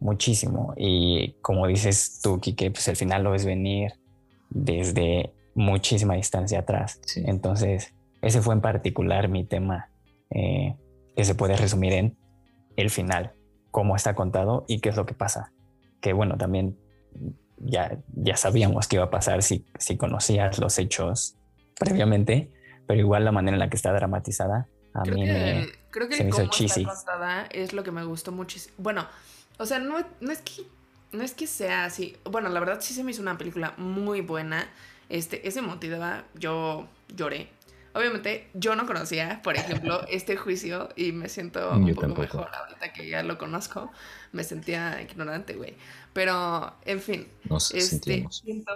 muchísimo. 0.00 0.74
Y 0.76 1.34
como 1.42 1.66
dices 1.66 2.20
tú, 2.22 2.40
Kike, 2.40 2.70
pues 2.72 2.88
al 2.88 2.96
final 2.96 3.22
lo 3.22 3.30
ves 3.30 3.44
venir 3.44 3.92
desde 4.48 5.32
muchísima 5.54 6.14
distancia 6.14 6.60
atrás. 6.60 7.00
Entonces, 7.16 7.94
ese 8.22 8.42
fue 8.42 8.54
en 8.54 8.60
particular 8.60 9.28
mi 9.28 9.44
tema 9.44 9.90
eh, 10.30 10.76
que 11.16 11.24
se 11.24 11.34
puede 11.34 11.56
resumir 11.56 11.92
en 11.92 12.16
el 12.76 12.90
final, 12.90 13.32
cómo 13.70 13.96
está 13.96 14.14
contado 14.14 14.64
y 14.66 14.80
qué 14.80 14.88
es 14.88 14.96
lo 14.96 15.06
que 15.06 15.14
pasa. 15.14 15.52
Que 16.00 16.12
bueno, 16.12 16.36
también 16.38 16.78
ya, 17.58 17.98
ya 18.14 18.36
sabíamos 18.36 18.88
que 18.88 18.96
iba 18.96 19.04
a 19.04 19.10
pasar 19.10 19.42
si, 19.42 19.66
si 19.78 19.96
conocías 19.96 20.58
los 20.58 20.78
hechos 20.78 21.36
previamente, 21.80 22.48
pero 22.86 23.00
igual 23.00 23.24
la 23.24 23.32
manera 23.32 23.54
en 23.56 23.58
la 23.58 23.70
que 23.70 23.76
está 23.76 23.92
dramatizada 23.92 24.68
a 24.92 25.02
creo 25.02 25.14
mí 25.14 25.24
que, 25.24 25.32
me, 25.32 25.68
creo 25.90 26.08
que 26.08 26.16
se 26.16 26.24
me 26.24 26.30
hizo 26.30 26.46
cheesy. 26.46 26.86
es 27.50 27.72
lo 27.72 27.82
que 27.82 27.90
me 27.90 28.04
gustó 28.04 28.30
muchísimo. 28.32 28.74
Bueno, 28.78 29.06
o 29.58 29.66
sea, 29.66 29.78
no, 29.78 30.04
no 30.20 30.30
es 30.32 30.42
que 30.42 30.62
no 31.12 31.22
es 31.24 31.32
que 31.34 31.46
sea 31.46 31.84
así. 31.86 32.16
Bueno, 32.24 32.48
la 32.50 32.60
verdad 32.60 32.78
sí 32.80 32.94
se 32.94 33.02
me 33.02 33.10
hizo 33.10 33.22
una 33.22 33.36
película 33.38 33.74
muy 33.78 34.20
buena. 34.20 34.68
Este, 35.08 35.48
es 35.48 35.56
emotiva. 35.56 36.24
Yo 36.34 36.86
lloré. 37.16 37.48
Obviamente, 37.94 38.48
yo 38.54 38.76
no 38.76 38.86
conocía, 38.86 39.40
por 39.42 39.56
ejemplo, 39.56 40.06
este 40.08 40.36
juicio 40.36 40.90
y 40.94 41.10
me 41.12 41.28
siento 41.28 41.72
un 41.72 41.86
Yo 41.86 41.96
poco 41.96 42.06
tampoco. 42.06 42.38
mejor 42.38 42.54
ahorita 42.54 42.92
que 42.92 43.08
ya 43.08 43.22
lo 43.24 43.38
conozco. 43.38 43.90
Me 44.32 44.44
sentía 44.44 45.02
ignorante, 45.02 45.54
güey. 45.54 45.74
Pero, 46.12 46.72
en 46.84 47.00
fin, 47.00 47.26
Nos 47.44 47.72
este, 47.74 47.80
sentíamos. 47.80 48.38
siento. 48.44 48.72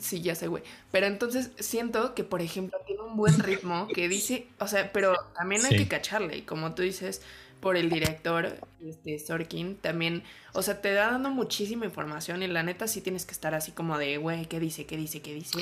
Sí, 0.00 0.20
ya 0.22 0.34
sé, 0.34 0.46
güey. 0.48 0.62
Pero 0.90 1.06
entonces 1.06 1.50
siento 1.58 2.14
que, 2.14 2.24
por 2.24 2.40
ejemplo, 2.42 2.78
tiene 2.86 3.02
un 3.02 3.16
buen 3.16 3.38
ritmo 3.40 3.88
que 3.94 4.08
dice, 4.08 4.46
o 4.58 4.68
sea, 4.68 4.92
pero 4.92 5.14
también 5.36 5.64
hay 5.64 5.72
Sí. 5.72 5.78
que 5.78 5.88
cacharle. 5.88 6.36
Y 6.38 6.42
como 6.42 6.74
tú 6.74 6.82
dices, 6.82 7.22
por 7.60 7.76
el 7.76 7.88
director, 7.90 8.58
este, 8.86 9.18
Sorkin, 9.18 9.76
también, 9.76 10.22
o 10.52 10.62
sea, 10.62 10.80
te 10.80 10.92
da 10.92 11.10
dando 11.12 11.30
muchísima 11.30 11.84
información 11.86 12.42
y 12.42 12.46
la 12.46 12.62
neta 12.62 12.86
sí 12.86 13.00
tienes 13.00 13.24
que 13.24 13.32
estar 13.32 13.54
así 13.54 13.72
como 13.72 13.98
de, 13.98 14.18
güey, 14.18 14.46
¿qué 14.46 14.60
dice? 14.60 14.86
¿Qué 14.86 14.96
dice? 14.96 15.20
¿Qué 15.20 15.34
dice? 15.34 15.58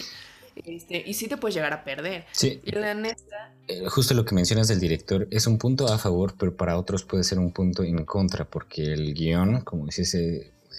Este, 0.56 1.02
y 1.04 1.14
sí 1.14 1.26
te 1.26 1.36
puedes 1.36 1.54
llegar 1.54 1.72
a 1.72 1.82
perder. 1.82 2.26
Sí, 2.30 2.60
Y 2.64 2.72
la 2.72 2.94
neta, 2.94 3.52
eh, 3.66 3.84
justo 3.88 4.14
lo 4.14 4.24
que 4.24 4.34
mencionas 4.36 4.68
del 4.68 4.78
director 4.78 5.26
es 5.30 5.46
un 5.48 5.58
punto 5.58 5.88
a 5.88 5.98
favor, 5.98 6.34
pero 6.38 6.56
para 6.56 6.78
otros 6.78 7.02
puede 7.04 7.24
ser 7.24 7.38
un 7.40 7.52
punto 7.52 7.82
en 7.82 8.04
contra, 8.04 8.44
porque 8.44 8.92
el 8.92 9.14
guion, 9.14 9.62
como 9.62 9.86
dices, 9.86 10.14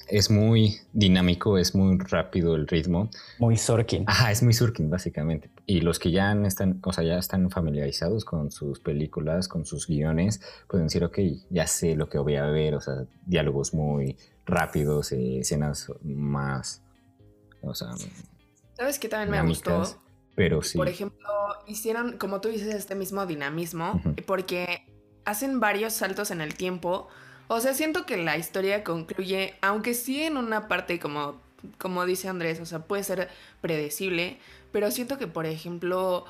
es 0.07 0.29
muy 0.29 0.79
dinámico, 0.93 1.57
es 1.57 1.75
muy 1.75 1.97
rápido 1.97 2.55
el 2.55 2.67
ritmo. 2.67 3.09
Muy 3.39 3.57
Sorkin. 3.57 4.03
Ajá, 4.07 4.31
es 4.31 4.43
muy 4.43 4.53
Surkin, 4.53 4.89
básicamente. 4.89 5.49
Y 5.65 5.81
los 5.81 5.99
que 5.99 6.11
ya 6.11 6.33
están, 6.45 6.79
o 6.83 6.93
sea, 6.93 7.03
ya 7.03 7.17
están 7.17 7.49
familiarizados 7.49 8.25
con 8.25 8.51
sus 8.51 8.79
películas, 8.79 9.47
con 9.47 9.65
sus 9.65 9.87
guiones, 9.87 10.41
pueden 10.67 10.87
decir, 10.87 11.03
ok, 11.03 11.19
ya 11.49 11.67
sé 11.67 11.95
lo 11.95 12.09
que 12.09 12.17
voy 12.17 12.35
a 12.35 12.45
ver, 12.45 12.75
o 12.75 12.81
sea, 12.81 13.05
diálogos 13.25 13.73
muy 13.73 14.17
rápidos, 14.45 15.11
eh, 15.11 15.39
escenas 15.39 15.91
más, 16.03 16.83
o 17.61 17.73
sea, 17.73 17.89
¿sabes 18.77 18.99
qué 18.99 19.09
también 19.09 19.31
me 19.31 19.47
gustó? 19.47 19.83
pero 20.35 20.61
sí. 20.61 20.77
Por 20.77 20.89
ejemplo, 20.89 21.27
hicieron, 21.65 22.17
como 22.17 22.41
tú 22.41 22.49
dices, 22.49 22.75
este 22.75 22.93
mismo 22.93 23.25
dinamismo, 23.25 24.01
porque 24.27 24.85
hacen 25.23 25.59
varios 25.59 25.93
saltos 25.93 26.29
en 26.29 26.41
el 26.41 26.55
tiempo. 26.55 27.07
O 27.47 27.59
sea, 27.59 27.73
siento 27.73 28.05
que 28.05 28.17
la 28.17 28.37
historia 28.37 28.83
concluye, 28.83 29.55
aunque 29.61 29.93
sí 29.93 30.23
en 30.23 30.37
una 30.37 30.67
parte 30.67 30.99
como, 30.99 31.39
como 31.77 32.05
dice 32.05 32.27
Andrés, 32.27 32.59
o 32.59 32.65
sea, 32.65 32.79
puede 32.79 33.03
ser 33.03 33.29
predecible, 33.61 34.39
pero 34.71 34.91
siento 34.91 35.17
que, 35.17 35.27
por 35.27 35.45
ejemplo, 35.45 36.25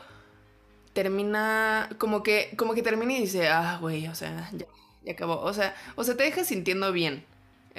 termina, 0.94 1.90
como 1.98 2.24
que, 2.24 2.54
como 2.58 2.74
que 2.74 2.82
termina 2.82 3.14
y 3.14 3.22
dice, 3.22 3.48
ah, 3.48 3.78
güey, 3.80 4.08
o 4.08 4.16
sea, 4.16 4.50
ya, 4.54 4.66
ya 5.04 5.14
acabó. 5.14 5.40
O 5.42 5.54
sea, 5.54 5.76
o 5.96 6.04
sea, 6.04 6.18
te 6.18 6.24
deja 6.24 6.44
sintiendo 6.44 6.92
bien. 6.92 7.26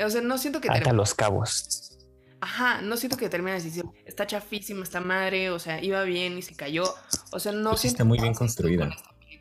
O 0.04 0.10
sea, 0.10 0.20
no 0.20 0.38
siento 0.38 0.60
que 0.60 0.68
termine. 0.68 0.92
los 0.92 1.14
cabos. 1.14 1.98
Ajá, 2.40 2.82
no 2.82 2.96
siento 2.96 3.16
que 3.16 3.28
termine 3.28 3.58
diciendo, 3.58 3.92
está 4.04 4.26
chafísima 4.26 4.82
esta 4.82 5.00
madre, 5.00 5.50
o 5.50 5.58
sea, 5.58 5.82
iba 5.82 6.02
bien 6.02 6.36
y 6.36 6.42
se 6.42 6.54
cayó. 6.54 6.84
O 7.32 7.38
sea, 7.38 7.52
no 7.52 7.70
Pues 7.70 7.80
siento 7.80 7.94
está 7.94 8.04
muy 8.04 8.18
bien 8.18 8.34
construida. 8.34 8.94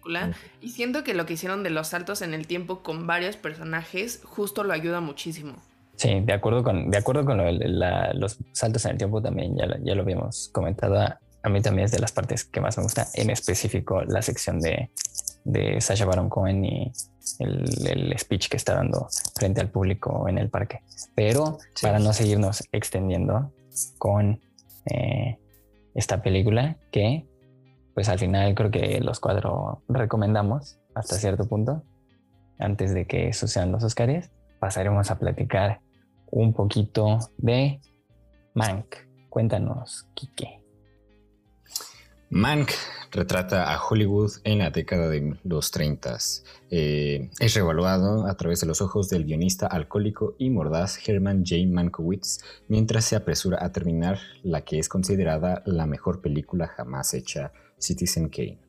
Película. 0.05 0.35
Y 0.61 0.69
siento 0.69 1.03
que 1.03 1.13
lo 1.13 1.25
que 1.25 1.33
hicieron 1.33 1.63
de 1.63 1.69
los 1.69 1.87
saltos 1.89 2.21
en 2.21 2.33
el 2.33 2.47
tiempo 2.47 2.81
con 2.83 3.07
varios 3.07 3.35
personajes 3.37 4.21
justo 4.23 4.63
lo 4.63 4.73
ayuda 4.73 5.01
muchísimo. 5.01 5.53
Sí, 5.97 6.19
de 6.21 6.33
acuerdo 6.33 6.63
con, 6.63 6.91
de 6.91 6.97
acuerdo 6.97 7.25
con 7.25 7.37
lo 7.37 7.43
de 7.45 7.53
la- 7.69 8.13
los 8.13 8.37
saltos 8.51 8.83
en 8.85 8.91
el 8.91 8.97
tiempo 8.97 9.21
también, 9.21 9.55
ya, 9.57 9.65
lo- 9.65 9.77
ya 9.83 9.95
lo 9.95 10.01
habíamos 10.01 10.49
comentado. 10.49 10.99
A, 10.99 11.19
a 11.43 11.49
mí 11.49 11.61
también 11.61 11.85
es 11.85 11.91
de 11.91 11.99
las 11.99 12.11
partes 12.11 12.43
que 12.43 12.59
más 12.59 12.77
me 12.77 12.83
gusta, 12.83 13.07
en 13.13 13.29
específico 13.29 14.01
la 14.03 14.21
sección 14.21 14.59
de, 14.59 14.89
de 15.45 15.79
Sasha 15.79 16.05
Baron 16.05 16.27
Cohen 16.27 16.65
y 16.65 16.91
el, 17.39 17.87
el 17.87 18.19
speech 18.19 18.49
que 18.49 18.57
está 18.57 18.75
dando 18.75 19.07
frente 19.37 19.61
al 19.61 19.69
público 19.69 20.27
en 20.27 20.37
el 20.37 20.49
parque. 20.49 20.81
Pero 21.15 21.59
Sí. 21.75 21.83
para 21.85 21.99
no 21.99 22.11
seguirnos 22.13 22.63
extendiendo 22.71 23.53
con 23.97 24.41
eh, 24.91 25.37
esta 25.93 26.21
película 26.21 26.77
que 26.91 27.25
pues 27.95 28.09
al 28.09 28.19
final 28.19 28.53
creo 28.53 28.69
que 28.69 28.99
los 28.99 29.19
cuatro 29.19 29.81
recomendamos 29.87 30.77
hasta 30.93 31.15
cierto 31.15 31.47
punto 31.47 31.81
antes 32.59 32.93
de 32.93 33.07
que 33.07 33.33
sucedan 33.33 33.71
los 33.71 33.83
Oscars 33.83 34.29
pasaremos 34.59 35.09
a 35.09 35.17
platicar 35.17 35.81
un 36.31 36.53
poquito 36.53 37.19
de 37.37 37.79
Mank. 38.53 38.95
Cuéntanos, 39.29 40.07
Quique. 40.13 40.61
Mank 42.29 42.71
retrata 43.11 43.71
a 43.71 43.81
Hollywood 43.81 44.31
en 44.43 44.59
la 44.59 44.69
década 44.69 45.07
de 45.07 45.37
los 45.43 45.71
30. 45.71 46.17
Eh, 46.69 47.29
es 47.39 47.53
revaluado 47.53 48.27
a 48.27 48.35
través 48.35 48.59
de 48.61 48.67
los 48.67 48.81
ojos 48.81 49.09
del 49.09 49.25
guionista 49.25 49.67
alcohólico 49.67 50.35
y 50.37 50.49
mordaz 50.49 50.97
Herman 51.07 51.45
J. 51.45 51.61
Mankiewicz 51.67 52.39
mientras 52.67 53.05
se 53.05 53.15
apresura 53.15 53.63
a 53.63 53.71
terminar 53.71 54.19
la 54.43 54.61
que 54.61 54.79
es 54.79 54.89
considerada 54.89 55.63
la 55.65 55.85
mejor 55.85 56.21
película 56.21 56.67
jamás 56.67 57.13
hecha, 57.13 57.51
Citizen 57.85 58.29
Kane. 58.29 58.59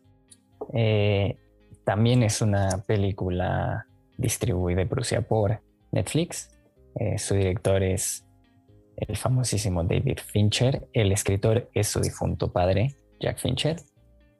Eh, 0.72 1.36
también 1.84 2.22
es 2.22 2.40
una 2.42 2.82
película 2.86 3.86
distribuida 4.18 4.82
y 4.82 4.86
producida 4.86 5.20
por 5.22 5.60
Netflix. 5.92 6.50
Eh, 6.98 7.18
su 7.18 7.34
director 7.34 7.82
es 7.82 8.24
el 8.96 9.16
famosísimo 9.16 9.84
David 9.84 10.18
Fincher. 10.24 10.88
El 10.92 11.12
escritor 11.12 11.68
es 11.74 11.88
su 11.88 12.00
difunto 12.00 12.52
padre, 12.52 12.96
Jack 13.20 13.38
Fincher, 13.38 13.76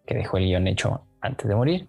que 0.07 0.15
dejó 0.15 0.39
el 0.39 0.45
guion 0.47 0.67
hecho 0.67 1.07
antes 1.21 1.47
de 1.47 1.55
morir. 1.55 1.89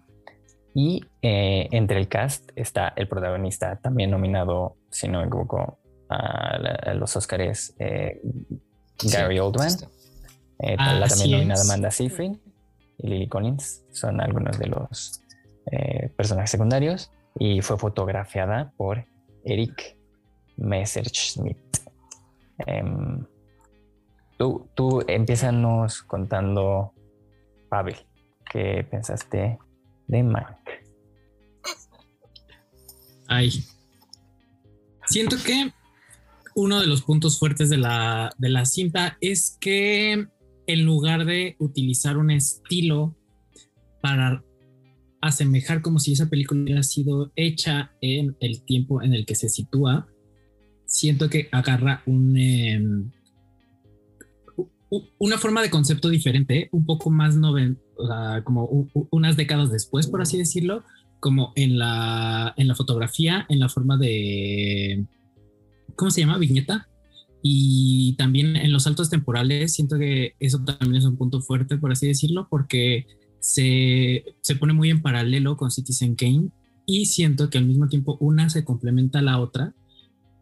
Y 0.74 1.02
eh, 1.22 1.66
entre 1.72 1.98
el 1.98 2.08
cast 2.08 2.50
está 2.54 2.92
el 2.94 3.08
protagonista, 3.08 3.80
también 3.80 4.10
nominado, 4.10 4.76
si 4.90 5.08
no 5.08 5.20
me 5.20 5.26
equivoco, 5.26 5.78
a, 6.10 6.58
la- 6.58 6.78
a 6.90 6.94
los 6.94 7.16
Oscars, 7.16 7.74
eh, 7.78 8.20
Gary 9.12 9.34
Sí, 9.36 9.40
Oldman. 9.40 9.72
Eh, 10.60 10.76
Ah, 10.78 10.94
la 10.94 11.06
también 11.08 11.32
nominada 11.32 11.62
es. 11.62 11.68
Amanda 11.70 11.90
Seyfried 11.90 12.36
y 12.98 13.08
Lily 13.08 13.28
Collins 13.28 13.84
son 13.92 14.20
algunos 14.20 14.58
de 14.58 14.66
los 14.66 15.22
eh, 15.70 16.10
personajes 16.16 16.50
secundarios 16.50 17.10
y 17.38 17.60
fue 17.62 17.78
fotografiada 17.78 18.72
por 18.76 19.04
Eric 19.44 19.96
Messerschmidt. 20.56 21.58
Em, 22.66 23.24
tú, 24.36 24.68
tú 24.74 25.04
empiezanos 25.06 26.02
contando, 26.02 26.92
Pavel, 27.68 27.96
¿qué 28.50 28.86
pensaste 28.90 29.58
de 30.06 30.22
Mank? 30.22 30.58
Ay. 33.28 33.64
Siento 35.06 35.36
que 35.44 35.72
uno 36.54 36.80
de 36.80 36.86
los 36.86 37.02
puntos 37.02 37.38
fuertes 37.38 37.70
de 37.70 37.76
la, 37.76 38.34
de 38.38 38.48
la 38.48 38.64
cinta 38.64 39.16
es 39.20 39.56
que 39.60 40.28
en 40.68 40.84
lugar 40.84 41.24
de 41.24 41.56
utilizar 41.58 42.18
un 42.18 42.30
estilo 42.30 43.16
para 44.02 44.44
asemejar 45.20 45.82
como 45.82 45.98
si 45.98 46.12
esa 46.12 46.28
película 46.28 46.62
hubiera 46.62 46.82
sido 46.82 47.32
hecha 47.34 47.92
en 48.02 48.36
el 48.40 48.62
tiempo 48.64 49.02
en 49.02 49.14
el 49.14 49.26
que 49.26 49.34
se 49.34 49.48
sitúa, 49.48 50.06
siento 50.84 51.30
que 51.30 51.48
agarra 51.52 52.02
em, 52.06 53.10
una 55.18 55.38
forma 55.38 55.62
de 55.62 55.70
concepto 55.70 56.10
diferente, 56.10 56.68
un 56.70 56.84
poco 56.84 57.10
más 57.10 57.34
noven, 57.34 57.80
como 58.44 58.88
unas 59.10 59.36
décadas 59.36 59.72
después, 59.72 60.06
por 60.06 60.20
así 60.20 60.36
decirlo, 60.36 60.84
como 61.18 61.52
en 61.56 61.78
la, 61.78 62.52
en 62.58 62.68
la 62.68 62.74
fotografía, 62.74 63.46
en 63.48 63.58
la 63.58 63.70
forma 63.70 63.96
de, 63.96 65.06
¿cómo 65.96 66.10
se 66.10 66.20
llama? 66.20 66.38
Viñeta. 66.38 66.88
Y 67.42 68.14
también 68.16 68.56
en 68.56 68.72
los 68.72 68.82
saltos 68.84 69.10
temporales, 69.10 69.72
siento 69.74 69.96
que 69.98 70.34
eso 70.40 70.58
también 70.64 70.96
es 70.96 71.04
un 71.04 71.16
punto 71.16 71.40
fuerte, 71.40 71.78
por 71.78 71.92
así 71.92 72.06
decirlo, 72.06 72.48
porque 72.50 73.06
se, 73.40 74.24
se 74.40 74.56
pone 74.56 74.72
muy 74.72 74.90
en 74.90 75.02
paralelo 75.02 75.56
con 75.56 75.70
Citizen 75.70 76.16
Kane 76.16 76.48
y 76.86 77.06
siento 77.06 77.48
que 77.50 77.58
al 77.58 77.66
mismo 77.66 77.86
tiempo 77.88 78.16
una 78.20 78.50
se 78.50 78.64
complementa 78.64 79.20
a 79.20 79.22
la 79.22 79.38
otra, 79.38 79.74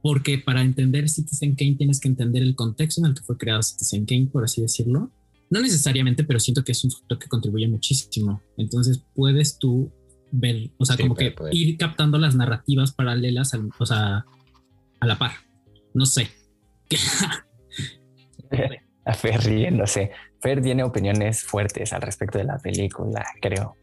porque 0.03 0.39
para 0.39 0.63
entender 0.63 1.09
Citizen 1.09 1.55
Kane 1.57 1.75
tienes 1.75 2.01
que 2.01 2.09
entender 2.09 2.43
el 2.43 2.55
contexto 2.55 3.01
en 3.03 3.09
el 3.09 3.15
que 3.15 3.23
fue 3.23 3.37
creado 3.37 3.63
Citizen 3.63 4.07
Kane, 4.07 4.29
por 4.33 4.45
así 4.45 4.63
decirlo. 4.63 5.11
no 5.49 5.61
necesariamente, 5.61 6.25
pero 6.25 6.41
siento 6.41 6.65
que 6.65 6.73
es 6.73 6.83
un 6.83 6.91
factor 6.91 7.19
que 7.21 7.29
contribuye 7.29 7.69
muchísimo. 7.69 8.41
Entonces 8.57 9.05
puedes 9.15 9.59
tú 9.59 9.93
ver, 10.33 10.71
o 10.79 10.85
sea, 10.85 10.97
Sí, 10.97 11.03
como 11.03 11.15
que 11.15 11.31
poder. 11.31 11.55
ir 11.55 11.77
captando 11.77 12.19
las 12.19 12.35
narrativas 12.35 12.93
paralelas, 12.93 13.55
al- 13.55 13.71
o 13.79 13.87
sea, 13.87 14.25
a 14.99 15.07
la 15.07 15.19
par. 15.19 15.33
No 15.95 16.05
sé. 16.05 16.29
A 19.05 19.15
Fer 19.15 19.41
riéndose. 19.41 20.11
Fer 20.41 20.61
tiene 20.61 20.83
opiniones 20.83 21.45
fuertes 21.45 21.93
al 21.93 22.03
respecto 22.03 22.39
de 22.39 22.45
la 22.45 22.59
película, 22.59 23.25
creo. 23.41 23.77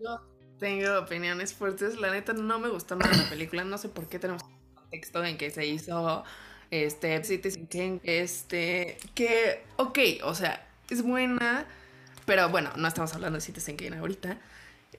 Yo 0.00 0.20
tengo 0.58 0.98
opiniones 0.98 1.52
fuertes. 1.52 1.98
La 2.00 2.10
neta 2.10 2.32
no 2.32 2.58
me 2.58 2.68
gustó 2.68 2.96
nada 2.96 3.14
la 3.14 3.28
película. 3.28 3.64
No 3.64 3.76
sé 3.78 3.88
por 3.90 4.08
qué 4.08 4.18
tenemos 4.18 4.42
contexto 4.74 5.24
en 5.24 5.36
que 5.36 5.50
se 5.50 5.66
hizo 5.66 6.24
este. 6.70 7.16
Este 8.02 8.98
que, 9.14 9.64
ok, 9.76 9.98
o 10.24 10.34
sea, 10.34 10.66
es 10.90 11.02
buena. 11.02 11.66
Pero 12.24 12.48
bueno, 12.48 12.70
no 12.76 12.88
estamos 12.88 13.12
hablando 13.14 13.36
de 13.36 13.42
Citizen 13.42 13.76
Kane 13.76 13.98
ahorita. 13.98 14.38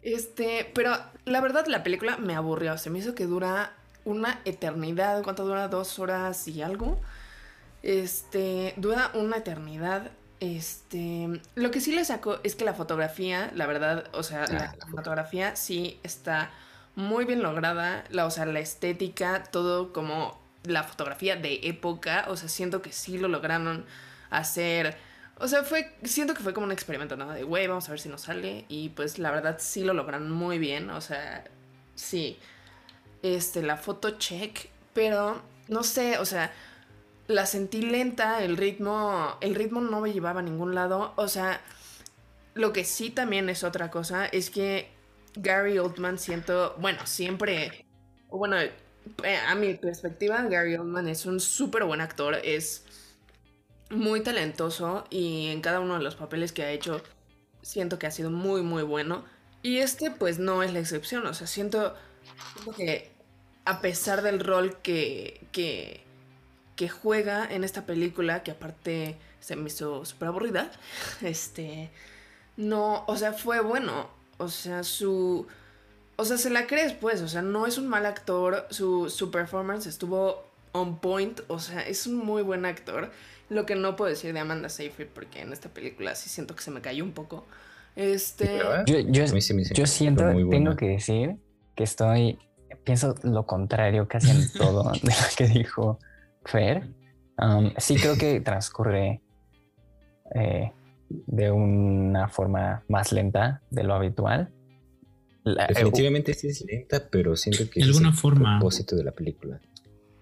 Este, 0.04 0.70
pero 0.76 0.96
la 1.26 1.42
verdad 1.42 1.66
la 1.66 1.82
película 1.82 2.18
me 2.18 2.36
aburrió. 2.36 2.78
Se 2.78 2.92
me 2.92 3.00
hizo 3.00 3.16
que 3.16 3.26
dura 3.26 3.74
una 4.06 4.42
eternidad. 4.46 5.24
¿Cuánto 5.24 5.46
dura? 5.46 5.68
Dos 5.68 6.00
horas 6.00 6.48
y 6.48 6.62
algo. 6.62 7.02
Este, 7.84 8.74
dura 8.78 9.12
una 9.14 9.38
eternidad. 9.38 10.12
Este, 10.40 11.42
lo 11.56 11.72
que 11.72 11.80
sí 11.82 11.94
le 11.96 12.06
saco 12.06 12.40
es 12.44 12.56
que 12.56 12.66
la 12.66 12.74
fotografía, 12.74 13.52
la 13.56 13.68
verdad, 13.68 14.10
o 14.14 14.24
sea, 14.24 14.48
Ah, 14.50 14.54
la, 14.54 14.76
la 14.80 14.88
foto. 14.88 14.88
fotografía 14.88 15.56
sí 15.56 16.00
está 16.04 16.52
muy 16.96 17.26
bien 17.26 17.42
lograda, 17.44 18.04
la, 18.10 18.26
o 18.26 18.32
sea, 18.32 18.46
la 18.46 18.60
estética, 18.60 19.44
todo 19.44 19.94
como 19.94 20.42
la 20.64 20.84
fotografía 20.84 21.36
de 21.36 21.62
época, 21.64 22.26
o 22.30 22.38
sea, 22.38 22.50
siento 22.50 22.82
que 22.82 22.92
sí 22.92 23.18
lo 23.18 23.28
lograron 23.28 23.86
hacer, 24.30 24.98
o 25.38 25.48
sea, 25.48 25.64
fue, 25.64 25.96
siento 26.04 26.34
que 26.34 26.44
fue 26.44 26.54
como 26.54 26.66
un 26.66 26.72
experimento, 26.72 27.16
¿no? 27.18 27.32
De, 27.32 27.44
güey, 27.44 27.68
vamos 27.68 27.88
a 27.88 27.92
ver 27.92 28.00
si 28.00 28.10
nos 28.10 28.22
sale, 28.22 28.66
y 28.70 28.90
pues 28.90 29.20
la 29.20 29.32
verdad 29.32 29.58
sí 29.60 29.84
lo 29.84 29.94
lograron 29.94 30.32
muy 30.32 30.58
bien, 30.60 30.90
o 30.90 31.02
sea, 31.02 31.44
sí, 31.96 32.40
este, 33.34 33.64
la 33.64 33.78
foto 33.78 34.12
check, 34.12 34.70
pero 34.94 35.42
no 35.68 35.84
sé, 35.84 36.18
o 36.20 36.26
sea, 36.26 36.54
la 37.28 37.46
sentí 37.46 37.82
lenta, 37.82 38.44
el 38.44 38.58
ritmo, 38.58 39.38
el 39.42 39.56
ritmo 39.56 39.82
no 39.82 40.02
me 40.02 40.14
llevaba 40.14 40.42
a 40.42 40.44
ningún 40.44 40.76
lado, 40.76 41.14
o 41.16 41.28
sea, 41.28 41.62
lo 42.54 42.72
que 42.72 42.84
sí 42.84 43.10
también 43.10 43.50
es 43.50 43.64
otra 43.64 43.90
cosa 43.90 44.26
es 44.26 44.50
que 44.50 44.90
Gary 45.36 45.80
Oldman 45.80 46.20
siento, 46.20 46.76
bueno, 46.80 47.06
siempre, 47.06 47.86
bueno, 48.30 48.58
eh, 48.60 49.38
a 49.48 49.56
mi 49.56 49.74
perspectiva, 49.74 50.42
Gary 50.44 50.76
Oldman 50.76 51.08
es 51.08 51.26
un 51.26 51.40
súper 51.40 51.84
buen 51.84 52.02
actor, 52.02 52.36
es 52.44 52.86
muy 53.90 54.22
talentoso 54.22 55.06
y 55.10 55.48
en 55.48 55.62
cada 55.62 55.80
uno 55.80 55.98
de 55.98 56.04
los 56.04 56.16
papeles 56.16 56.52
que 56.52 56.64
ha 56.64 56.72
hecho 56.72 57.02
siento 57.62 58.00
que 58.00 58.08
ha 58.08 58.12
sido 58.12 58.30
muy, 58.30 58.62
muy 58.62 58.84
bueno. 58.84 59.26
Y 59.62 59.80
este 59.80 60.12
pues 60.12 60.38
no 60.38 60.62
es 60.64 60.72
la 60.74 60.80
excepción, 60.80 61.26
o 61.26 61.34
sea, 61.34 61.48
siento, 61.48 61.96
siento 62.54 62.74
que 62.74 63.15
a 63.66 63.82
pesar 63.82 64.22
del 64.22 64.40
rol 64.40 64.78
que, 64.82 65.42
que, 65.52 66.02
que 66.76 66.88
juega 66.88 67.48
en 67.52 67.64
esta 67.64 67.86
película, 67.86 68.44
que 68.44 68.52
aparte 68.52 69.18
se 69.40 69.56
me 69.56 69.68
hizo 69.68 70.06
súper 70.06 70.30
aburrida, 70.30 70.72
este, 71.22 71.90
no, 72.58 73.04
o 73.08 73.18
sea, 73.18 73.34
fue 73.34 73.60
bueno, 73.60 74.10
o 74.38 74.48
sea, 74.48 74.84
su, 74.84 75.48
o 76.16 76.26
sea, 76.26 76.38
se 76.38 76.50
la 76.50 76.68
crees 76.68 76.94
pues, 76.94 77.22
o 77.22 77.28
sea, 77.28 77.42
no 77.42 77.66
es 77.66 77.78
un 77.78 77.88
mal 77.88 78.06
actor, 78.06 78.68
su, 78.70 79.10
su 79.10 79.32
performance 79.32 79.88
estuvo 79.88 80.46
on 80.72 81.00
point, 81.00 81.42
o 81.48 81.60
sea, 81.60 81.82
es 81.82 82.06
un 82.06 82.18
muy 82.18 82.44
buen 82.44 82.66
actor, 82.66 83.12
lo 83.50 83.66
que 83.66 83.76
no 83.76 83.96
puedo 83.96 84.10
decir 84.10 84.34
de 84.34 84.40
Amanda 84.40 84.70
Seyfried, 84.70 85.08
porque 85.08 85.42
en 85.42 85.54
esta 85.54 85.70
película 85.70 86.16
sí 86.16 86.30
siento 86.30 86.56
que 86.56 86.62
se 86.62 86.72
me 86.72 86.82
cayó 86.82 87.04
un 87.04 87.14
poco, 87.14 87.46
este... 87.96 88.60
Yo, 88.86 89.00
yo, 89.00 89.24
yo 89.26 89.86
siento, 89.88 90.24
tengo 90.50 90.76
que 90.76 90.88
decir 90.88 91.38
que 91.76 91.84
estoy, 91.84 92.38
pienso 92.84 93.16
lo 93.24 93.46
contrario 93.46 94.08
casi 94.08 94.32
en 94.32 94.52
todo 94.58 94.92
de 94.92 95.00
lo 95.10 95.36
que 95.38 95.48
dijo 95.48 96.00
Fer. 96.46 96.88
Um, 97.38 97.72
sí 97.78 97.96
creo 97.98 98.18
que 98.18 98.40
transcurre 98.42 99.22
eh, 100.36 100.72
de 101.10 101.52
una 101.52 102.28
forma 102.30 102.84
más 102.88 103.12
lenta 103.12 103.62
de 103.70 103.84
lo 103.84 103.94
habitual. 103.94 104.52
La- 105.44 105.66
eh, 105.66 105.68
Definitivamente 105.70 106.34
sí 106.34 106.48
es 106.48 106.64
lenta, 106.66 107.04
pero 107.12 107.36
siento 107.36 107.70
que 107.70 107.80
De 107.80 107.82
ese 107.82 107.90
es 107.92 107.98
alguna 107.98 108.10
el 108.10 108.16
forma. 108.16 108.58
propósito 108.60 108.96
de 108.96 109.04
la 109.04 109.12
película. 109.12 109.60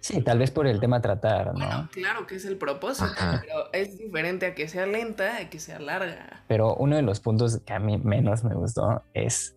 sí, 0.01 0.21
tal 0.21 0.39
vez 0.39 0.51
por 0.51 0.67
el 0.67 0.79
tema 0.82 0.97
a 0.97 1.01
tratar, 1.01 1.53
Bueno, 1.53 1.84
¿no? 1.84 1.89
claro 1.91 2.27
que 2.27 2.36
es 2.36 2.43
el 2.45 2.58
propósito, 2.58 3.06
Ajá. 3.06 3.39
pero 3.41 3.71
es 3.71 3.97
diferente 3.97 4.47
a 4.47 4.53
que 4.56 4.67
sea 4.67 4.86
lenta 4.86 5.38
a 5.38 5.49
que 5.49 5.60
sea 5.60 5.79
larga. 5.79 6.43
Pero 6.49 6.75
uno 6.75 6.97
de 6.97 7.03
los 7.03 7.21
puntos 7.21 7.60
que 7.65 7.71
a 7.73 7.79
mí 7.79 7.97
menos 7.97 8.43
me 8.43 8.53
gustó 8.56 9.01
es 9.13 9.56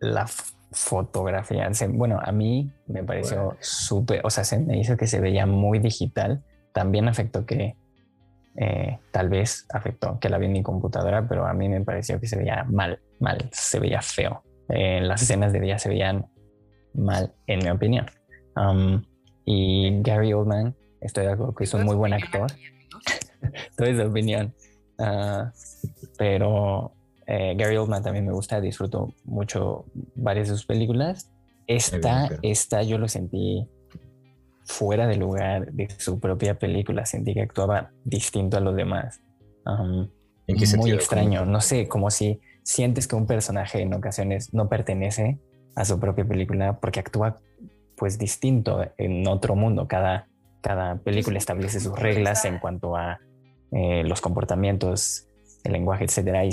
la 0.00 0.26
fotografía. 0.70 1.70
Bueno, 1.88 2.18
a 2.22 2.32
mí 2.32 2.70
me 2.86 3.02
pareció 3.04 3.44
Bueno. 3.44 3.58
súper, 3.60 4.20
o 4.24 4.30
sea, 4.30 4.44
se 4.44 4.58
me 4.58 4.78
hizo 4.78 4.96
que 4.96 5.06
se 5.06 5.20
veía 5.20 5.46
muy 5.46 5.78
digital. 5.78 6.42
También 6.72 7.08
afectó 7.08 7.46
que, 7.46 7.76
eh, 8.56 8.98
tal 9.12 9.28
vez 9.28 9.66
afectó 9.72 10.18
que 10.18 10.28
la 10.28 10.38
vi 10.38 10.46
en 10.46 10.52
mi 10.52 10.62
computadora, 10.62 11.26
pero 11.28 11.46
a 11.46 11.54
mí 11.54 11.68
me 11.68 11.80
pareció 11.80 12.20
que 12.20 12.26
se 12.26 12.36
veía 12.36 12.64
mal, 12.64 13.00
mal, 13.20 13.48
se 13.52 13.80
veía 13.80 14.02
feo. 14.02 14.42
Eh, 14.68 15.00
las 15.00 15.22
escenas 15.22 15.52
de 15.52 15.60
día 15.60 15.78
se 15.78 15.88
veían 15.88 16.26
mal, 16.94 17.34
en 17.46 17.60
mi 17.60 17.70
opinión. 17.70 18.06
Um, 18.56 19.02
y 19.44 20.02
Gary 20.02 20.32
Oldman, 20.32 20.76
estoy 21.00 21.24
de 21.24 21.32
acuerdo 21.32 21.54
que 21.54 21.64
es 21.64 21.72
un 21.72 21.84
muy 21.84 21.94
buen 21.94 22.12
actor 22.12 22.50
toda 23.76 23.88
esa 23.88 24.06
opinión. 24.06 24.54
Ah, 24.98 25.52
pero 26.18 26.92
eh, 27.30 27.54
Gary 27.56 27.76
Oldman 27.76 28.02
también 28.02 28.24
me 28.24 28.32
gusta, 28.32 28.58
disfruto 28.58 29.14
mucho 29.24 29.84
varias 30.14 30.48
de 30.48 30.54
sus 30.54 30.64
películas. 30.64 31.30
Esta, 31.66 32.30
esta 32.40 32.82
yo 32.82 32.96
lo 32.96 33.06
sentí 33.06 33.68
fuera 34.64 35.06
de 35.06 35.16
lugar 35.16 35.70
de 35.72 35.88
su 35.98 36.18
propia 36.18 36.58
película, 36.58 37.04
sentí 37.04 37.34
que 37.34 37.42
actuaba 37.42 37.90
distinto 38.04 38.56
a 38.56 38.60
los 38.60 38.74
demás. 38.74 39.20
Um, 39.66 40.08
¿En 40.46 40.56
qué 40.56 40.76
muy 40.78 40.92
extraño, 40.92 41.44
no 41.44 41.60
sé, 41.60 41.86
como 41.86 42.10
si 42.10 42.40
sientes 42.62 43.06
que 43.06 43.16
un 43.16 43.26
personaje 43.26 43.82
en 43.82 43.92
ocasiones 43.92 44.54
no 44.54 44.70
pertenece 44.70 45.38
a 45.76 45.84
su 45.84 46.00
propia 46.00 46.24
película 46.24 46.80
porque 46.80 47.00
actúa 47.00 47.36
pues 47.94 48.18
distinto 48.18 48.90
en 48.96 49.28
otro 49.28 49.54
mundo. 49.54 49.86
Cada, 49.86 50.28
cada 50.62 50.96
película 50.96 51.36
establece 51.36 51.78
sus 51.78 51.98
reglas 51.98 52.46
en 52.46 52.58
cuanto 52.58 52.96
a 52.96 53.20
eh, 53.70 54.02
los 54.04 54.22
comportamientos, 54.22 55.27
el 55.64 55.72
lenguaje, 55.72 56.04
etcétera. 56.04 56.44
Y 56.44 56.50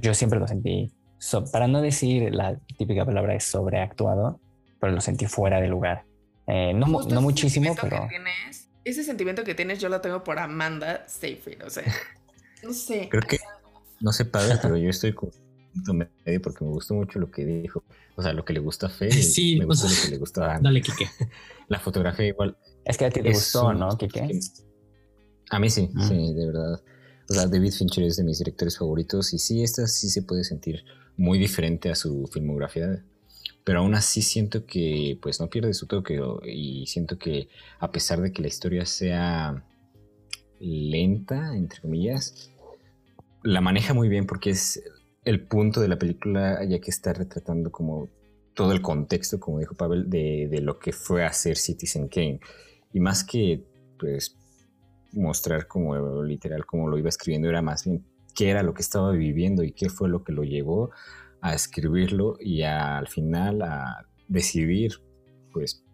yo, 0.00 0.14
siempre 0.14 0.38
lo 0.38 0.46
sentí, 0.46 0.92
so- 1.18 1.44
para 1.50 1.68
no 1.68 1.80
decir 1.80 2.34
la 2.34 2.58
típica 2.78 3.04
palabra 3.04 3.34
es 3.34 3.44
sobreactuado, 3.44 4.40
pero 4.80 4.92
lo 4.92 5.00
sentí 5.00 5.26
fuera 5.26 5.60
de 5.60 5.68
lugar. 5.68 6.04
Eh, 6.46 6.72
no, 6.74 6.86
no 6.86 7.20
muchísimo, 7.20 7.74
pero 7.80 8.06
tienes- 8.08 8.68
ese 8.84 9.04
sentimiento 9.04 9.44
que 9.44 9.54
tienes 9.54 9.78
yo 9.78 9.88
lo 9.88 10.00
tengo 10.00 10.24
por 10.24 10.38
Amanda 10.40 11.04
Seyfried, 11.08 11.64
o 11.64 11.70
sea, 11.70 11.84
no 12.64 12.72
sé. 12.72 13.08
Creo 13.08 13.22
que, 13.22 13.38
no 14.00 14.12
sé, 14.12 14.24
padre, 14.24 14.56
pero 14.60 14.76
yo 14.76 14.90
estoy 14.90 15.12
con 15.14 15.30
punto 15.72 15.94
medio 15.94 16.42
porque 16.42 16.64
me 16.64 16.70
gustó 16.72 16.94
mucho 16.94 17.18
lo 17.18 17.30
que 17.30 17.44
dijo. 17.44 17.82
O 18.14 18.22
sea, 18.22 18.32
lo 18.34 18.44
que 18.44 18.52
le 18.52 18.60
gusta 18.60 18.88
a 18.88 18.90
Fe, 18.90 19.10
Sí, 19.10 19.56
me 19.58 19.64
o 19.64 19.68
gustó 19.68 19.88
sea, 19.88 19.96
lo 19.98 20.04
que 20.04 20.10
le 20.10 20.18
gusta 20.18 20.44
a 20.44 20.50
Ana. 20.56 20.60
Dale, 20.64 20.82
Kike. 20.82 21.08
La 21.68 21.78
fotografía 21.78 22.26
igual. 22.26 22.58
es 22.84 22.98
que 22.98 23.06
a 23.06 23.10
ti 23.10 23.22
te 23.22 23.30
es 23.30 23.36
gustó, 23.36 23.68
un- 23.68 23.78
¿no, 23.78 23.96
Kike? 23.96 24.38
A 25.50 25.58
mí 25.58 25.70
sí, 25.70 25.88
Mm. 25.94 26.08
sí, 26.08 26.34
de 26.34 26.46
verdad. 26.46 26.80
O 27.28 27.34
sea, 27.34 27.46
David 27.46 27.72
Fincher 27.72 28.04
es 28.04 28.16
de 28.16 28.24
mis 28.24 28.38
directores 28.38 28.78
favoritos 28.78 29.32
y 29.32 29.38
sí, 29.38 29.62
esta 29.62 29.86
sí 29.86 30.08
se 30.08 30.22
puede 30.22 30.44
sentir 30.44 30.84
muy 31.16 31.38
diferente 31.38 31.90
a 31.90 31.94
su 31.94 32.28
filmografía. 32.32 33.04
Pero 33.64 33.80
aún 33.80 33.94
así 33.94 34.22
siento 34.22 34.66
que 34.66 35.18
pues 35.22 35.40
no 35.40 35.48
pierde 35.48 35.72
su 35.74 35.86
toque 35.86 36.20
y 36.44 36.86
siento 36.86 37.16
que 37.16 37.48
a 37.78 37.92
pesar 37.92 38.20
de 38.20 38.32
que 38.32 38.42
la 38.42 38.48
historia 38.48 38.86
sea 38.86 39.64
lenta, 40.58 41.56
entre 41.56 41.80
comillas, 41.80 42.50
la 43.44 43.60
maneja 43.60 43.94
muy 43.94 44.08
bien 44.08 44.26
porque 44.26 44.50
es 44.50 44.82
el 45.24 45.46
punto 45.46 45.80
de 45.80 45.88
la 45.88 45.98
película 45.98 46.64
ya 46.64 46.80
que 46.80 46.90
está 46.90 47.12
retratando 47.12 47.70
como 47.70 48.08
todo 48.54 48.72
el 48.72 48.82
contexto, 48.82 49.38
como 49.38 49.60
dijo 49.60 49.74
Pavel, 49.74 50.10
de, 50.10 50.48
de 50.50 50.60
lo 50.60 50.78
que 50.78 50.92
fue 50.92 51.24
hacer 51.24 51.56
Citizen 51.56 52.08
Kane. 52.08 52.40
Y 52.92 53.00
más 53.00 53.24
que 53.24 53.64
pues 53.98 54.36
mostrar 55.12 55.66
como 55.66 56.22
literal 56.22 56.64
como 56.66 56.88
lo 56.88 56.98
iba 56.98 57.08
escribiendo, 57.08 57.48
era 57.48 57.62
más 57.62 57.84
bien 57.84 58.04
qué 58.34 58.50
era 58.50 58.62
lo 58.62 58.72
que 58.74 58.82
estaba 58.82 59.10
viviendo 59.12 59.62
y 59.62 59.72
qué 59.72 59.88
fue 59.90 60.08
lo 60.08 60.24
que 60.24 60.32
lo 60.32 60.42
llevó 60.44 60.90
a 61.40 61.54
escribirlo 61.54 62.36
y 62.40 62.62
a- 62.62 62.98
al 62.98 63.08
final 63.08 63.62
a 63.62 64.06
decidir 64.28 64.92
pues 65.52 65.84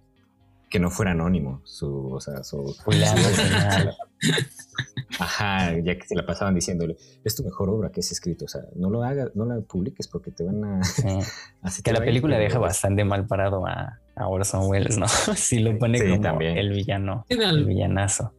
que 0.71 0.79
no 0.79 0.91
fuera 0.91 1.13
anónimo 1.13 1.63
su, 1.65 2.09
o 2.13 2.21
sea, 2.21 2.45
su, 2.45 2.75
final. 2.85 3.97
Ajá, 5.19 5.77
ya 5.79 5.97
que 5.99 6.07
se 6.07 6.15
la 6.15 6.27
pasaban 6.27 6.55
diciéndole, 6.55 6.97
es 7.25 7.35
tu 7.35 7.43
mejor 7.43 7.71
obra 7.71 7.91
que 7.91 8.01
has 8.01 8.13
escrito, 8.13 8.45
o 8.45 8.49
sea, 8.49 8.61
no 8.77 8.91
lo 8.91 9.03
hagas, 9.03 9.35
no 9.35 9.47
la 9.47 9.61
publiques 9.63 10.07
porque 10.07 10.31
te 10.31 10.45
van 10.45 10.63
a... 10.65 10.85
Sí. 10.85 11.03
así 11.63 11.83
Que 11.83 11.93
la 11.93 11.99
a 12.01 12.05
película 12.05 12.39
deja 12.39 12.59
pues, 12.59 12.69
bastante 12.69 13.05
mal 13.05 13.27
parado 13.27 13.67
a, 13.67 13.99
a 14.15 14.29
Orson 14.29 14.69
Welles, 14.71 14.99
¿no? 14.99 15.09
si 15.35 15.61
lo 15.61 15.77
pone 15.79 15.99
Sí, 15.99 16.09
como 16.09 16.21
también. 16.21 16.59
el 16.59 16.71
villano, 16.71 17.25
el 17.29 17.65
villanazo. 17.65 18.35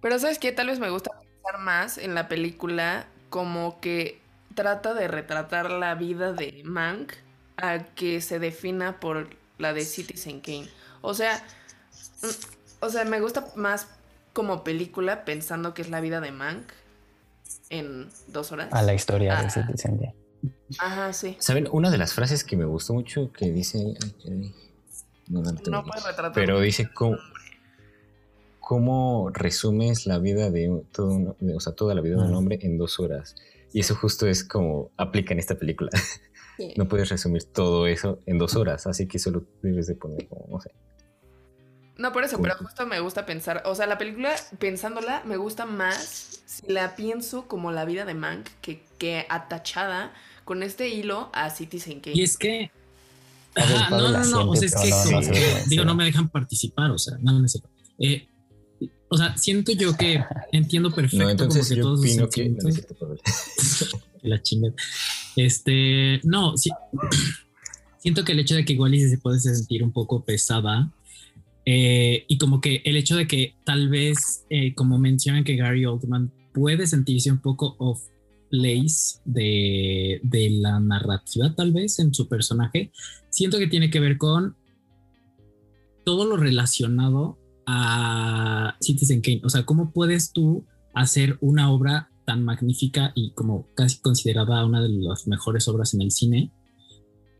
Pero 0.00 0.18
¿sabes 0.18 0.38
qué? 0.38 0.52
Tal 0.52 0.68
vez 0.68 0.78
me 0.78 0.90
gusta 0.90 1.10
pensar 1.18 1.60
más 1.60 1.98
en 1.98 2.14
la 2.14 2.28
película 2.28 3.06
como 3.28 3.80
que 3.80 4.20
trata 4.54 4.94
de 4.94 5.08
retratar 5.08 5.70
la 5.70 5.94
vida 5.94 6.32
de 6.32 6.62
Mank 6.64 7.12
a 7.56 7.78
que 7.94 8.20
se 8.20 8.38
defina 8.38 8.98
por 9.00 9.28
la 9.58 9.72
de 9.72 9.82
Citizen 9.82 10.40
Kane. 10.40 10.68
O 11.02 11.14
sea, 11.14 11.42
mm, 12.22 12.84
o 12.84 12.88
sea, 12.88 13.04
me 13.04 13.20
gusta 13.20 13.46
más 13.56 13.88
como 14.32 14.64
película 14.64 15.24
pensando 15.24 15.74
que 15.74 15.82
es 15.82 15.90
la 15.90 16.00
vida 16.00 16.20
de 16.20 16.32
Mank 16.32 16.72
en 17.68 18.08
dos 18.28 18.52
horas. 18.52 18.68
A 18.72 18.82
la 18.82 18.94
historia 18.94 19.40
de. 19.42 19.50
Citizen 19.50 19.98
Kane. 19.98 20.14
Ajá, 20.78 21.12
sí. 21.12 21.36
¿Saben? 21.38 21.68
Una 21.70 21.90
de 21.90 21.98
las 21.98 22.14
frases 22.14 22.44
que 22.44 22.56
me 22.56 22.64
gustó 22.64 22.94
mucho 22.94 23.30
que 23.32 23.50
dice. 23.50 23.94
no, 25.28 25.42
no 25.42 25.52
No 25.52 25.78
aquí. 25.78 25.90
puedes 25.90 26.06
retratar. 26.06 26.32
Pero 26.32 26.60
dice 26.60 26.90
cómo, 26.92 27.18
cómo 28.70 29.30
resumes 29.32 30.06
la 30.06 30.18
vida 30.20 30.48
de 30.52 30.68
un- 30.68 30.84
todo 30.92 31.08
un- 31.08 31.34
de- 31.40 31.56
o 31.56 31.58
sea, 31.58 31.72
toda 31.72 31.92
la 31.92 32.00
vida 32.00 32.14
de 32.22 32.28
un 32.28 32.34
hombre 32.36 32.56
en 32.62 32.78
dos 32.78 33.00
horas. 33.00 33.34
Y 33.72 33.80
eso 33.80 33.96
justo 33.96 34.28
es 34.28 34.44
como 34.44 34.92
aplica 34.96 35.32
en 35.34 35.40
esta 35.40 35.56
película. 35.56 35.90
Sí. 36.56 36.74
No 36.76 36.86
puedes 36.88 37.08
resumir 37.08 37.44
todo 37.44 37.86
eso 37.86 38.18
en 38.26 38.36
dos 38.36 38.54
horas, 38.54 38.86
así 38.86 39.08
que 39.08 39.18
solo 39.18 39.44
debes 39.62 39.86
de 39.86 39.94
poner 39.94 40.28
como, 40.28 40.44
no 40.50 40.60
sé. 40.60 40.70
No, 41.96 42.12
por 42.12 42.22
eso, 42.22 42.38
pero 42.42 42.54
justo 42.56 42.86
me 42.86 43.00
gusta 43.00 43.24
pensar, 43.24 43.62
o 43.64 43.74
sea, 43.74 43.86
la 43.86 43.96
película, 43.96 44.36
pensándola, 44.58 45.22
me 45.24 45.38
gusta 45.38 45.64
más 45.64 46.42
si 46.44 46.70
la 46.70 46.94
pienso 46.96 47.48
como 47.48 47.72
la 47.72 47.86
vida 47.86 48.04
de 48.04 48.12
Mank 48.12 48.46
que, 48.60 48.82
que 48.98 49.24
atachada 49.30 50.12
con 50.44 50.62
este 50.62 50.88
hilo 50.90 51.30
a 51.32 51.48
Citizen 51.48 52.00
Kane. 52.00 52.14
Y 52.16 52.22
es 52.24 52.36
que. 52.36 52.70
Ajá, 53.56 53.88
no, 53.90 54.10
no, 54.10 54.24
no. 54.24 54.50
O 54.50 54.54
sea, 54.56 54.66
es 54.68 54.74
que. 54.74 54.90
no- 54.90 55.20
no 55.22 55.30
ve, 55.30 55.62
digo, 55.66 55.84
no 55.86 55.94
me 55.94 56.04
dejan 56.04 56.28
participar, 56.28 56.90
o 56.90 56.98
sea, 56.98 57.16
no, 57.22 57.32
no 57.40 57.48
cierto. 57.48 57.70
Eh, 57.98 58.28
o 59.12 59.16
sea, 59.16 59.36
siento 59.36 59.72
yo 59.72 59.96
que 59.96 60.22
entiendo 60.52 60.92
perfecto 60.92 61.24
No, 61.24 61.30
entonces 61.30 61.68
como 61.68 61.68
que 61.68 61.76
yo 61.76 61.82
todos 61.82 62.00
opino 62.00 62.28
que. 62.28 62.48
no, 62.48 62.56
no 62.62 62.72
cierto, 62.72 63.16
la 64.22 64.40
chingada. 64.40 64.74
Este, 65.36 66.20
no, 66.22 66.56
sí. 66.56 66.70
Siento 67.98 68.24
que 68.24 68.32
el 68.32 68.38
hecho 68.38 68.54
de 68.54 68.64
que 68.64 68.72
igual 68.72 68.94
y 68.94 69.00
se 69.00 69.18
puede 69.18 69.40
sentir 69.40 69.82
un 69.82 69.92
poco 69.92 70.24
pesada 70.24 70.90
eh, 71.66 72.24
y 72.28 72.38
como 72.38 72.60
que 72.60 72.82
el 72.84 72.96
hecho 72.96 73.16
de 73.16 73.26
que 73.26 73.56
tal 73.64 73.88
vez, 73.88 74.46
eh, 74.48 74.74
como 74.74 74.98
mencionan 74.98 75.44
que 75.44 75.56
Gary 75.56 75.84
Oldman 75.84 76.32
puede 76.54 76.86
sentirse 76.86 77.30
un 77.30 77.40
poco 77.40 77.76
off 77.78 78.00
place 78.48 79.18
de, 79.24 80.20
de 80.22 80.50
la 80.50 80.80
narrativa 80.80 81.54
tal 81.54 81.72
vez 81.72 81.98
en 81.98 82.14
su 82.14 82.26
personaje, 82.26 82.90
siento 83.28 83.58
que 83.58 83.66
tiene 83.66 83.90
que 83.90 84.00
ver 84.00 84.18
con 84.18 84.56
todo 86.04 86.24
lo 86.24 86.36
relacionado 86.36 87.39
a 87.66 88.76
Citizen 88.80 89.20
Kane. 89.20 89.42
O 89.44 89.48
sea, 89.48 89.64
¿cómo 89.64 89.92
puedes 89.92 90.32
tú 90.32 90.66
hacer 90.94 91.38
una 91.40 91.70
obra 91.70 92.10
tan 92.24 92.44
magnífica 92.44 93.12
y 93.14 93.32
como 93.32 93.66
casi 93.74 94.00
considerada 94.00 94.64
una 94.64 94.82
de 94.82 94.88
las 94.88 95.26
mejores 95.26 95.66
obras 95.68 95.94
en 95.94 96.02
el 96.02 96.10
cine 96.10 96.52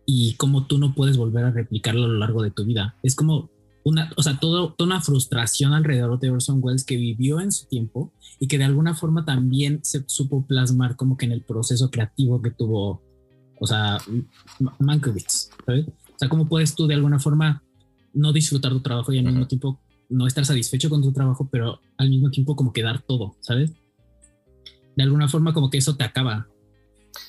y 0.06 0.34
cómo 0.34 0.66
tú 0.66 0.78
no 0.78 0.94
puedes 0.94 1.16
volver 1.16 1.44
a 1.44 1.50
replicarlo 1.52 2.04
a 2.04 2.08
lo 2.08 2.18
largo 2.18 2.42
de 2.42 2.50
tu 2.50 2.64
vida? 2.64 2.96
Es 3.02 3.14
como 3.14 3.50
una, 3.84 4.10
o 4.16 4.22
sea, 4.22 4.38
todo, 4.38 4.74
toda 4.74 4.86
una 4.86 5.00
frustración 5.00 5.72
alrededor 5.72 6.18
de 6.18 6.30
Orson 6.30 6.60
Welles 6.62 6.84
que 6.84 6.96
vivió 6.96 7.40
en 7.40 7.52
su 7.52 7.66
tiempo 7.66 8.12
y 8.38 8.48
que 8.48 8.58
de 8.58 8.64
alguna 8.64 8.94
forma 8.94 9.24
también 9.24 9.80
se 9.82 10.04
supo 10.06 10.46
plasmar 10.46 10.96
como 10.96 11.16
que 11.16 11.26
en 11.26 11.32
el 11.32 11.42
proceso 11.42 11.90
creativo 11.90 12.42
que 12.42 12.50
tuvo, 12.50 13.02
o 13.58 13.66
sea, 13.66 13.98
Mankiewicz, 14.78 15.50
¿sabes? 15.64 15.86
O 15.86 16.18
sea, 16.18 16.28
¿cómo 16.28 16.48
puedes 16.48 16.74
tú 16.74 16.86
de 16.86 16.94
alguna 16.94 17.18
forma 17.18 17.62
no 18.12 18.32
disfrutar 18.32 18.72
tu 18.72 18.80
trabajo 18.80 19.12
y 19.12 19.18
al 19.18 19.24
mismo 19.24 19.40
Ujú. 19.40 19.48
tiempo 19.48 19.80
no 20.10 20.26
estar 20.26 20.44
satisfecho 20.44 20.90
con 20.90 21.00
tu 21.02 21.12
trabajo, 21.12 21.48
pero 21.50 21.80
al 21.96 22.10
mismo 22.10 22.30
tiempo 22.30 22.54
como 22.56 22.72
que 22.72 22.82
dar 22.82 23.00
todo, 23.02 23.36
¿sabes? 23.40 23.72
De 24.96 25.02
alguna 25.02 25.28
forma 25.28 25.52
como 25.54 25.70
que 25.70 25.78
eso 25.78 25.96
te 25.96 26.04
acaba. 26.04 26.46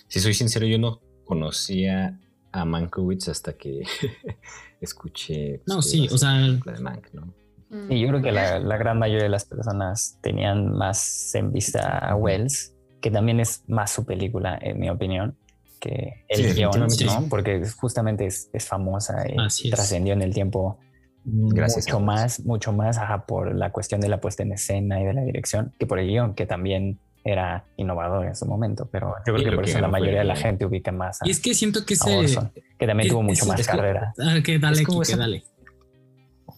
Si 0.08 0.20
soy 0.20 0.34
sincero, 0.34 0.65
yo 0.67 0.78
no 0.78 1.00
conocía 1.26 2.20
a 2.52 2.65
Mankiewicz 2.65 3.30
hasta 3.30 3.54
que 3.54 3.84
escuché. 4.82 5.62
pues, 5.65 5.76
No, 5.76 5.82
sí, 5.82 6.08
o 6.12 6.17
sea- 6.17 6.34
la 6.34 6.48
película 6.48 6.74
de 6.76 6.82
Mank, 6.82 7.13
¿no? 7.13 7.34
Mm. 7.70 7.91
Y 7.91 8.02
yo 8.02 8.08
creo 8.10 8.22
que 8.22 8.32
la, 8.32 8.60
la 8.60 8.78
gran 8.78 9.00
mayoría 9.00 9.24
de 9.24 9.30
las 9.30 9.46
personas 9.46 10.17
tenían 10.22 10.74
más 10.74 11.34
en 11.36 11.54
vista 11.54 12.00
a 12.00 12.15
Wells, 12.15 12.74
que 13.00 13.10
también 13.12 13.39
es 13.39 13.63
más 13.67 13.91
su 13.91 14.06
película, 14.06 14.60
en 14.62 14.80
mi 14.80 14.89
opinión, 14.89 15.38
que 15.80 16.26
el 16.28 16.52
Sí, 16.52 16.54
guion, 16.54 16.80
¿no? 16.80 16.89
sí. 16.89 17.08
Porque 17.30 17.63
justamente 17.80 18.26
es, 18.26 18.50
es 18.54 18.67
famosa 18.67 19.24
y 19.63 19.70
trascendió 19.70 20.13
en 20.13 20.22
el 20.22 20.34
tiempo 20.34 20.78
Gracias 21.23 21.86
mucho 21.88 21.99
más, 21.99 22.39
mucho 22.45 22.73
más 22.73 22.97
ajá, 22.97 23.25
por 23.25 23.53
la 23.55 23.71
cuestión 23.71 24.01
de 24.01 24.10
la 24.10 24.19
puesta 24.19 24.43
en 24.43 24.53
escena 24.53 24.99
y 25.01 25.05
de 25.05 25.13
la 25.13 25.21
dirección, 25.23 25.73
que 25.77 25.86
por 25.86 25.99
el 25.99 26.07
guion, 26.07 26.34
que 26.34 26.45
también 26.45 26.99
era 27.23 27.65
innovador 27.77 28.25
en 28.25 28.36
su 28.36 28.45
momento. 28.47 28.89
Pero 28.91 29.13
yo 29.27 29.34
creo 29.36 29.45
que 29.51 29.55
por 29.55 29.65
que 29.65 29.71
eso 29.71 29.79
la 29.79 29.88
mayoría 29.88 30.19
de 30.19 30.25
la 30.25 30.36
gente 30.36 30.65
ubica 30.65 30.91
más 30.91 31.21
a, 31.21 31.27
Y 31.27 31.31
es 31.31 31.39
que 31.39 31.53
siento 31.53 31.86
que 31.86 31.93
a 31.93 31.95
ese... 31.95 32.17
Orson, 32.17 32.51
que 32.79 32.88
también 32.88 33.07
es- 33.07 33.12
tuvo 33.13 33.21
mucho 33.23 33.43
es- 33.43 33.47
más 33.47 33.60
es 33.60 33.67
carrera. 33.67 34.13
Ah, 34.19 34.39
que 34.43 34.57
dale, 34.57 34.84
como 34.84 35.01
Kike, 35.01 35.12
esa- 35.13 35.21
dale. 35.21 35.43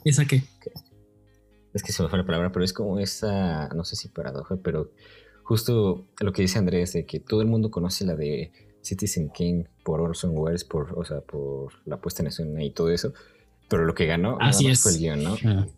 ¿Esa 0.06 0.26
qué? 0.26 0.44
Es 1.74 1.82
que 1.84 1.92
se 1.92 2.04
me 2.04 2.10
fue 2.10 2.20
la 2.20 2.26
palabra, 2.26 2.52
pero 2.52 2.64
es 2.64 2.72
como 2.72 3.00
esa, 3.00 3.68
no 3.70 3.84
sé 3.84 3.96
si 3.96 4.08
paradoja, 4.10 4.58
pero 4.64 4.92
justo 5.44 6.06
lo 6.20 6.32
que 6.32 6.44
dice 6.44 6.60
Andrés, 6.60 6.94
de 6.94 7.06
que 7.06 7.20
todo 7.20 7.42
el 7.42 7.48
mundo 7.48 7.72
conoce 7.72 8.06
la 8.06 8.16
de 8.16 8.52
Citizen 8.82 9.30
King 9.30 9.64
por 9.84 10.00
Orson 10.02 10.32
Welles, 10.38 10.64
por, 10.64 10.94
o 10.98 11.04
sea, 11.04 11.22
por 11.22 11.74
la 11.86 11.98
puesta 11.98 12.22
en 12.22 12.28
escena 12.28 12.64
y 12.64 12.72
todo 12.72 12.92
eso, 12.92 13.14
pero 13.70 13.86
lo 13.86 13.94
que 13.96 14.06
ganó 14.06 14.38
Así 14.40 14.68
es. 14.68 14.82
fue 14.82 14.92
el 14.94 15.00
guion, 15.00 15.24
¿no? 15.24 15.36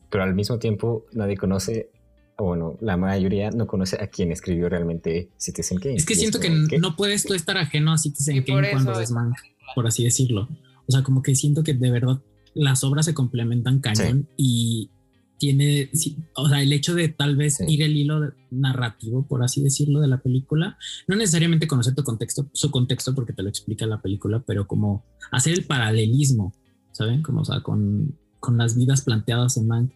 Pero 0.10 0.24
al 0.24 0.34
mismo 0.36 0.60
tiempo 0.60 1.06
nadie 1.14 1.38
conoce, 1.38 1.90
o 2.38 2.46
bueno, 2.46 2.78
la 2.82 2.98
mayoría 2.98 3.52
no 3.52 3.68
conoce 3.68 4.02
a 4.02 4.08
quien 4.08 4.32
escribió 4.32 4.68
realmente 4.70 5.30
Citizen 5.38 5.80
King. 5.80 5.96
Es 5.96 6.06
que 6.06 6.16
siento 6.16 6.40
que 6.40 6.50
no 6.80 6.96
puedes 6.96 7.24
tú 7.24 7.34
estar 7.34 7.58
ajeno 7.58 7.94
a 7.94 7.98
Citizen 7.98 8.44
Kane 8.44 8.72
cuando 8.72 9.00
es 9.00 9.12
Mank, 9.12 9.36
por 9.76 9.88
así 9.88 10.04
decirlo. 10.04 10.50
O 10.88 10.92
sea, 10.92 11.04
como 11.04 11.22
que 11.22 11.36
siento 11.36 11.64
que 11.64 11.74
de 11.74 11.92
verdad 11.92 12.22
las 12.54 12.84
obras 12.84 13.06
se 13.06 13.14
complementan 13.14 13.80
cañón 13.80 14.28
y 14.38 14.90
tiene, 15.38 15.90
sí, 15.94 16.16
o 16.36 16.48
sea, 16.48 16.62
el 16.62 16.72
hecho 16.72 16.96
de 16.96 17.10
tal 17.10 17.36
vez 17.36 17.56
Sí. 17.58 17.66
ir 17.68 17.82
el 17.84 17.98
hilo 17.98 18.32
narrativo, 18.52 19.28
por 19.28 19.44
así 19.44 19.62
decirlo, 19.62 20.00
de 20.00 20.08
la 20.08 20.20
película, 20.22 20.78
no 21.10 21.16
necesariamente 21.18 21.68
conocer 21.68 21.94
tu 21.94 22.04
contexto, 22.04 22.50
su 22.54 22.72
contexto 22.72 23.14
porque 23.14 23.34
te 23.34 23.44
lo 23.44 23.50
explica 23.50 23.86
la 23.86 24.02
película, 24.02 24.42
pero 24.48 24.66
como 24.66 25.04
hacer 25.32 25.54
el 25.54 25.66
paralelismo, 25.66 26.54
¿saben? 26.96 27.22
Como, 27.22 27.42
o 27.42 27.46
sea, 27.46 27.62
con, 27.62 28.18
con 28.40 28.58
las 28.58 28.78
vidas 28.78 29.02
planteadas 29.02 29.58
en 29.58 29.68
Mank 29.68 29.92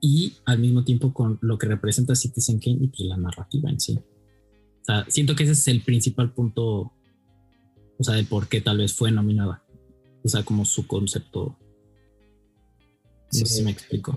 y 0.00 0.36
al 0.44 0.60
mismo 0.60 0.84
tiempo 0.84 1.12
con 1.12 1.40
lo 1.42 1.58
que 1.58 1.66
representa 1.66 2.14
Citizen 2.14 2.60
Kane 2.60 2.78
y 2.82 2.86
pues 2.86 3.00
la 3.00 3.16
narrativa 3.16 3.68
en 3.68 3.80
sí. 3.80 3.98
O 3.98 4.84
sea, 4.84 5.04
siento 5.08 5.34
que 5.34 5.42
ese 5.42 5.52
es 5.52 5.66
el 5.66 5.82
principal 5.82 6.32
punto, 6.32 6.92
o 7.98 8.04
sea, 8.04 8.14
de 8.14 8.22
por 8.22 8.48
qué 8.48 8.60
tal 8.60 8.78
vez 8.78 8.94
fue 8.94 9.10
nominada. 9.10 9.64
O 10.22 10.28
sea, 10.28 10.44
como 10.44 10.64
su 10.64 10.86
concepto. 10.86 11.58
No 13.32 13.38
sé 13.38 13.46
si 13.46 13.62
me 13.64 13.72
explico. 13.72 14.16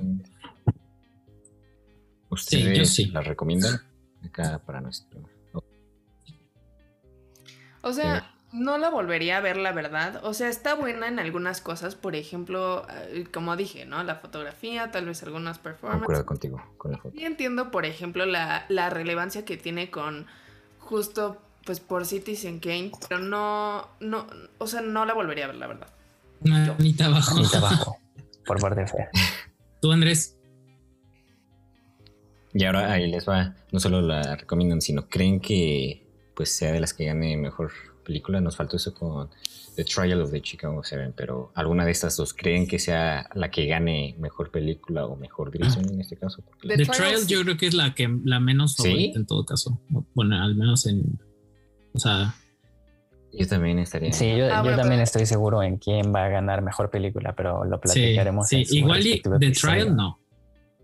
¿Ustedes 2.29 2.77
yo 2.77 2.85
sí. 2.85 3.05
la 3.07 3.21
recomiendan? 3.21 3.79
Acá 4.23 4.61
para 4.63 4.81
nuestro... 4.81 5.19
O 7.81 7.93
sea, 7.93 8.34
no 8.53 8.77
la 8.77 8.89
volvería 8.89 9.37
a 9.37 9.41
ver, 9.41 9.57
la 9.57 9.71
verdad. 9.71 10.21
O 10.23 10.33
sea, 10.33 10.49
está 10.49 10.75
buena 10.75 11.07
en 11.07 11.19
algunas 11.19 11.61
cosas. 11.61 11.95
Por 11.95 12.15
ejemplo, 12.15 12.85
eh, 12.89 13.25
como 13.31 13.55
dije, 13.55 13.85
¿no? 13.85 14.03
La 14.03 14.15
fotografía, 14.15 14.91
tal 14.91 15.05
vez 15.05 15.23
algunas 15.23 15.59
performances. 15.59 16.05
Concuerdo 16.05 16.25
contigo 16.25 16.63
con 16.77 16.91
la 16.91 16.97
foto. 16.97 17.15
Sí 17.17 17.25
entiendo, 17.25 17.71
por 17.71 17.85
ejemplo, 17.85 18.25
la, 18.25 18.65
la 18.69 18.89
relevancia 18.89 19.45
que 19.45 19.57
tiene 19.57 19.91
con 19.91 20.25
justo, 20.79 21.41
pues, 21.65 21.79
por 21.79 22.05
Citizen 22.05 22.59
Kane, 22.59 22.91
pero 23.09 23.19
no, 23.19 23.87
no, 23.99 24.27
o 24.57 24.67
sea, 24.67 24.81
no 24.81 25.05
la 25.05 25.13
volvería 25.13 25.45
a 25.45 25.47
ver, 25.47 25.57
la 25.57 25.67
verdad. 25.67 25.87
Manita 26.41 27.05
abajo. 27.05 27.35
Manita 27.35 27.57
abajo, 27.57 27.97
por 28.45 28.59
parte 28.61 28.81
de 28.81 28.87
Fer. 28.87 29.09
Tú, 29.81 29.91
Andrés, 29.91 30.37
Y 32.53 32.63
ahora 32.65 32.91
ahí 32.91 33.09
les 33.09 33.27
va, 33.27 33.55
no 33.71 33.79
solo 33.79 34.01
la 34.01 34.35
recomiendan, 34.35 34.81
sino 34.81 35.09
creen 35.09 35.39
que 35.39 36.03
pues 36.35 36.55
sea 36.55 36.71
de 36.71 36.79
las 36.79 36.93
que 36.93 37.05
gane 37.05 37.37
mejor 37.37 37.71
película. 38.05 38.39
Nos 38.39 38.55
faltó 38.55 38.77
eso 38.77 38.93
con 38.93 39.29
The 39.75 39.83
Trial 39.83 40.21
of 40.21 40.31
the 40.31 40.41
Chicago 40.41 40.81
Seven, 40.83 41.13
pero 41.17 41.51
alguna 41.55 41.83
de 41.83 41.91
estas 41.91 42.15
dos 42.15 42.33
creen 42.33 42.65
que 42.67 42.79
sea 42.79 43.27
la 43.33 43.51
que 43.51 43.65
gane 43.65 44.15
mejor 44.19 44.51
película 44.51 45.05
o 45.05 45.17
mejor 45.17 45.51
dirección 45.51 45.89
en 45.91 45.99
este 45.99 46.15
caso. 46.15 46.41
Porque 46.45 46.67
The 46.69 46.77
The 46.77 46.85
Trial 46.85 47.17
sí. 47.19 47.27
yo 47.27 47.41
creo 47.41 47.57
que 47.57 47.67
es 47.67 47.73
la 47.73 47.93
que 47.93 48.07
la 48.23 48.39
menos 48.39 48.75
¿Sí? 48.75 48.83
favorita 48.83 49.19
en 49.19 49.25
todo 49.25 49.45
caso. 49.45 49.81
Bueno, 50.13 50.41
al 50.41 50.55
menos 50.55 50.85
en. 50.85 51.19
O 51.93 51.99
sea, 51.99 52.33
yo 53.33 53.45
también 53.47 53.79
estaría. 53.79 54.13
Sí, 54.13 54.29
yo, 54.37 54.45
Ah, 54.45 54.57
yo 54.57 54.61
bueno, 54.63 54.77
también 54.77 54.99
pero- 54.99 55.03
estoy 55.03 55.25
seguro 55.25 55.61
en 55.63 55.77
quién 55.77 56.13
va 56.15 56.23
a 56.25 56.29
ganar 56.29 56.61
mejor 56.61 56.89
película, 56.89 57.35
pero 57.35 57.65
lo 57.65 57.75
sí, 57.77 57.81
platicaremos. 57.99 58.47
sí. 58.47 58.55
en 58.57 58.65
su 58.65 58.75
igual 58.75 58.99
y 59.05 59.21
The 59.21 59.29
episodio. 59.35 59.51
Trial 59.75 59.95
no. 59.95 60.19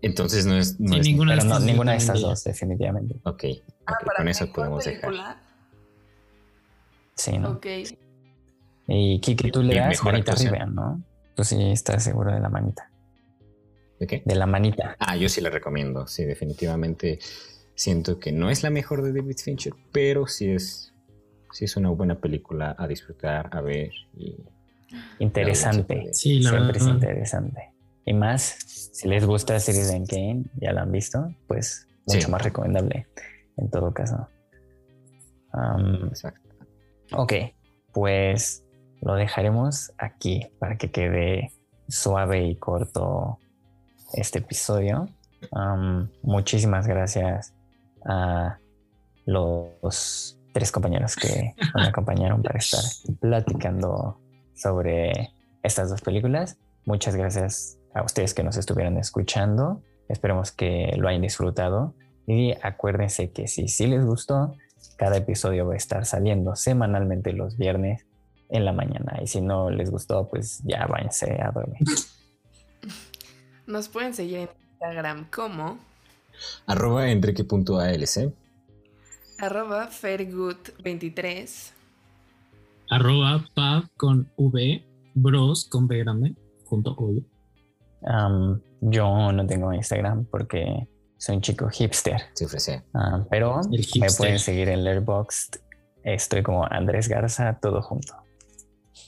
Entonces 0.02 0.44
no 0.46 0.56
es. 0.58 0.80
No 0.80 0.94
Sí, 0.94 0.98
es 1.00 1.06
ninguna 1.06 1.32
Pero 1.34 1.44
no, 1.44 1.50
estas 1.52 1.60
yo 1.62 1.66
ninguna 1.70 1.92
de 1.92 1.98
también 1.98 2.16
estas 2.16 2.28
dos, 2.28 2.44
definitivamente. 2.44 3.14
Ok, 3.22 3.44
Ah, 3.86 3.92
ok, 3.94 4.06
para 4.06 4.16
con 4.16 4.28
eso 4.28 4.52
podemos 4.52 4.84
dejar. 4.84 5.12
Sí, 7.14 7.38
¿no? 7.38 7.50
Ok. 7.52 7.66
Y 8.88 9.20
Kiki, 9.20 9.50
tú 9.50 9.62
le 9.62 9.76
das 9.76 10.02
manita 10.02 10.32
actuación. 10.32 10.54
arriba, 10.54 10.66
¿no? 10.66 11.02
Tú 11.34 11.44
sí 11.44 11.70
estás 11.70 12.02
seguro 12.04 12.32
de 12.32 12.40
la 12.40 12.48
manita. 12.48 12.90
¿De 14.00 14.06
qué? 14.06 14.22
De 14.24 14.34
la 14.34 14.46
manita. 14.46 14.96
Ah, 14.98 15.16
yo 15.16 15.28
sí 15.28 15.40
la 15.40 15.50
recomiendo, 15.50 16.06
sí, 16.06 16.24
definitivamente. 16.24 17.18
Siento 17.74 18.18
que 18.18 18.32
no 18.32 18.50
es 18.50 18.62
la 18.62 18.70
mejor 18.70 19.02
de 19.02 19.12
David 19.12 19.36
Fincher, 19.42 19.72
pero 19.92 20.26
sí 20.26 20.50
es, 20.50 20.92
sí 21.52 21.64
es 21.64 21.76
una 21.76 21.88
buena 21.90 22.16
película 22.20 22.74
a 22.78 22.86
disfrutar, 22.86 23.48
a 23.52 23.60
ver. 23.60 23.90
Y 24.16 24.36
interesante. 25.20 26.08
Sí, 26.12 26.40
la 26.40 26.50
Siempre 26.50 26.78
es 26.78 26.86
interesante. 26.86 27.70
Y 28.04 28.12
más, 28.14 28.42
si 28.92 29.08
les 29.08 29.24
gusta 29.24 29.58
Citizen 29.60 30.04
Kane, 30.06 30.44
ya 30.60 30.72
la 30.72 30.82
han 30.82 30.90
visto, 30.92 31.32
pues 31.46 31.86
mucho 32.06 32.20
Sí. 32.26 32.30
más 32.30 32.42
recomendable 32.42 33.06
en 33.56 33.70
todo 33.70 33.94
caso. 33.94 34.28
Exacto. 36.08 36.40
Ok, 37.14 37.32
pues 37.92 38.64
lo 39.00 39.14
dejaremos 39.14 39.92
aquí 39.98 40.46
para 40.58 40.76
que 40.76 40.90
quede 40.90 41.52
suave 41.88 42.44
y 42.44 42.56
corto 42.56 43.38
este 44.14 44.38
episodio. 44.38 45.08
Muchísimas 46.22 46.86
gracias 46.86 47.54
a 48.06 48.58
los 49.26 50.38
tres 50.52 50.70
compañeros 50.72 51.16
que 51.16 51.54
me 51.74 51.86
acompañaron 51.86 52.42
para 52.42 52.58
estar 52.58 52.82
platicando 53.20 54.20
sobre 54.54 55.32
estas 55.62 55.90
dos 55.90 56.00
películas. 56.00 56.58
Muchas 56.84 57.16
gracias 57.16 57.78
a 57.94 58.02
ustedes 58.02 58.34
que 58.34 58.42
nos 58.42 58.56
estuvieron 58.56 58.96
escuchando. 58.98 59.82
Esperemos 60.08 60.52
que 60.52 60.94
lo 60.96 61.08
hayan 61.08 61.22
disfrutado. 61.22 61.94
Y 62.26 62.54
acuérdense 62.62 63.32
que 63.32 63.48
si 63.48 63.68
sí 63.68 63.86
les 63.86 64.04
gustó, 64.04 64.54
cada 64.96 65.16
episodio 65.16 65.66
va 65.66 65.74
a 65.74 65.76
estar 65.76 66.04
saliendo 66.04 66.56
semanalmente 66.56 67.32
los 67.32 67.56
viernes 67.56 68.06
en 68.48 68.64
la 68.64 68.72
mañana. 68.72 69.18
Y 69.22 69.26
si 69.26 69.40
no 69.40 69.70
les 69.70 69.90
gustó, 69.90 70.28
pues 70.28 70.62
ya 70.64 70.86
váyanse 70.86 71.40
a 71.42 71.50
dormir. 71.50 71.80
Nos 73.66 73.88
pueden 73.88 74.12
seguir 74.14 74.38
en 74.38 74.48
Instagram 74.72 75.30
como 75.30 75.78
Arroba 76.66 77.10
enrique.alc. 77.10 78.32
arroba 79.38 79.88
fairgood23. 79.90 81.72
Arroba 82.90 83.44
pub 83.54 83.88
con 83.96 84.30
V, 84.36 84.84
bros 85.14 85.64
con 85.64 85.86
B 85.86 85.98
grande, 85.98 86.34
junto 86.64 86.92
obvio. 86.92 87.22
Am, 88.04 88.60
yo 88.80 89.32
no 89.32 89.46
tengo 89.46 89.72
Instagram 89.72 90.24
porque 90.26 90.88
soy 91.22 91.36
un 91.36 91.40
chico 91.40 91.70
hipster. 91.70 92.20
Se 92.34 92.46
ofrece. 92.46 92.82
Ah, 92.94 93.24
pero 93.30 93.60
me 93.70 94.08
pueden 94.18 94.40
seguir 94.40 94.68
en 94.68 94.82
Letterboxd. 94.82 95.54
Estoy 96.02 96.42
como 96.42 96.66
Andrés 96.68 97.06
Garza, 97.06 97.60
todo 97.62 97.80
junto. 97.80 98.12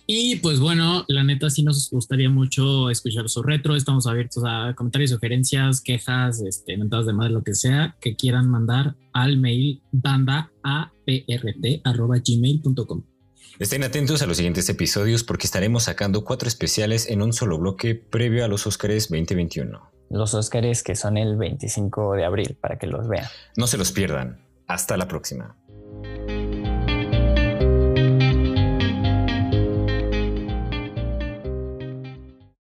Y 0.06 0.36
pues 0.36 0.60
bueno, 0.60 1.04
la 1.08 1.24
neta 1.24 1.50
sí 1.50 1.64
nos 1.64 1.90
gustaría 1.90 2.30
mucho 2.30 2.88
escuchar 2.88 3.28
su 3.28 3.42
retro. 3.42 3.74
Estamos 3.74 4.06
abiertos 4.06 4.44
a 4.46 4.74
comentarios, 4.76 5.10
sugerencias, 5.10 5.80
quejas, 5.80 6.40
este, 6.42 6.76
mentadas 6.76 7.06
de 7.06 7.14
madre, 7.14 7.32
lo 7.32 7.42
que 7.42 7.54
sea 7.54 7.96
que 8.00 8.14
quieran 8.14 8.48
mandar 8.48 8.94
al 9.12 9.36
mail 9.36 9.82
banda 9.90 10.52
gmail.com. 11.04 13.02
Estén 13.58 13.82
atentos 13.82 14.22
a 14.22 14.26
los 14.26 14.36
siguientes 14.36 14.68
episodios 14.68 15.24
porque 15.24 15.48
estaremos 15.48 15.84
sacando 15.84 16.22
cuatro 16.24 16.46
especiales 16.46 17.10
en 17.10 17.22
un 17.22 17.32
solo 17.32 17.58
bloque 17.58 17.96
previo 17.96 18.44
a 18.44 18.48
los 18.48 18.68
Oscars 18.68 19.08
2021. 19.08 19.93
Los 20.14 20.32
Óscares 20.32 20.84
que 20.84 20.94
son 20.94 21.16
el 21.16 21.36
25 21.36 22.12
de 22.12 22.24
abril 22.24 22.56
para 22.60 22.78
que 22.78 22.86
los 22.86 23.08
vean. 23.08 23.26
No 23.56 23.66
se 23.66 23.76
los 23.76 23.90
pierdan. 23.90 24.38
Hasta 24.68 24.96
la 24.96 25.08
próxima. 25.08 25.56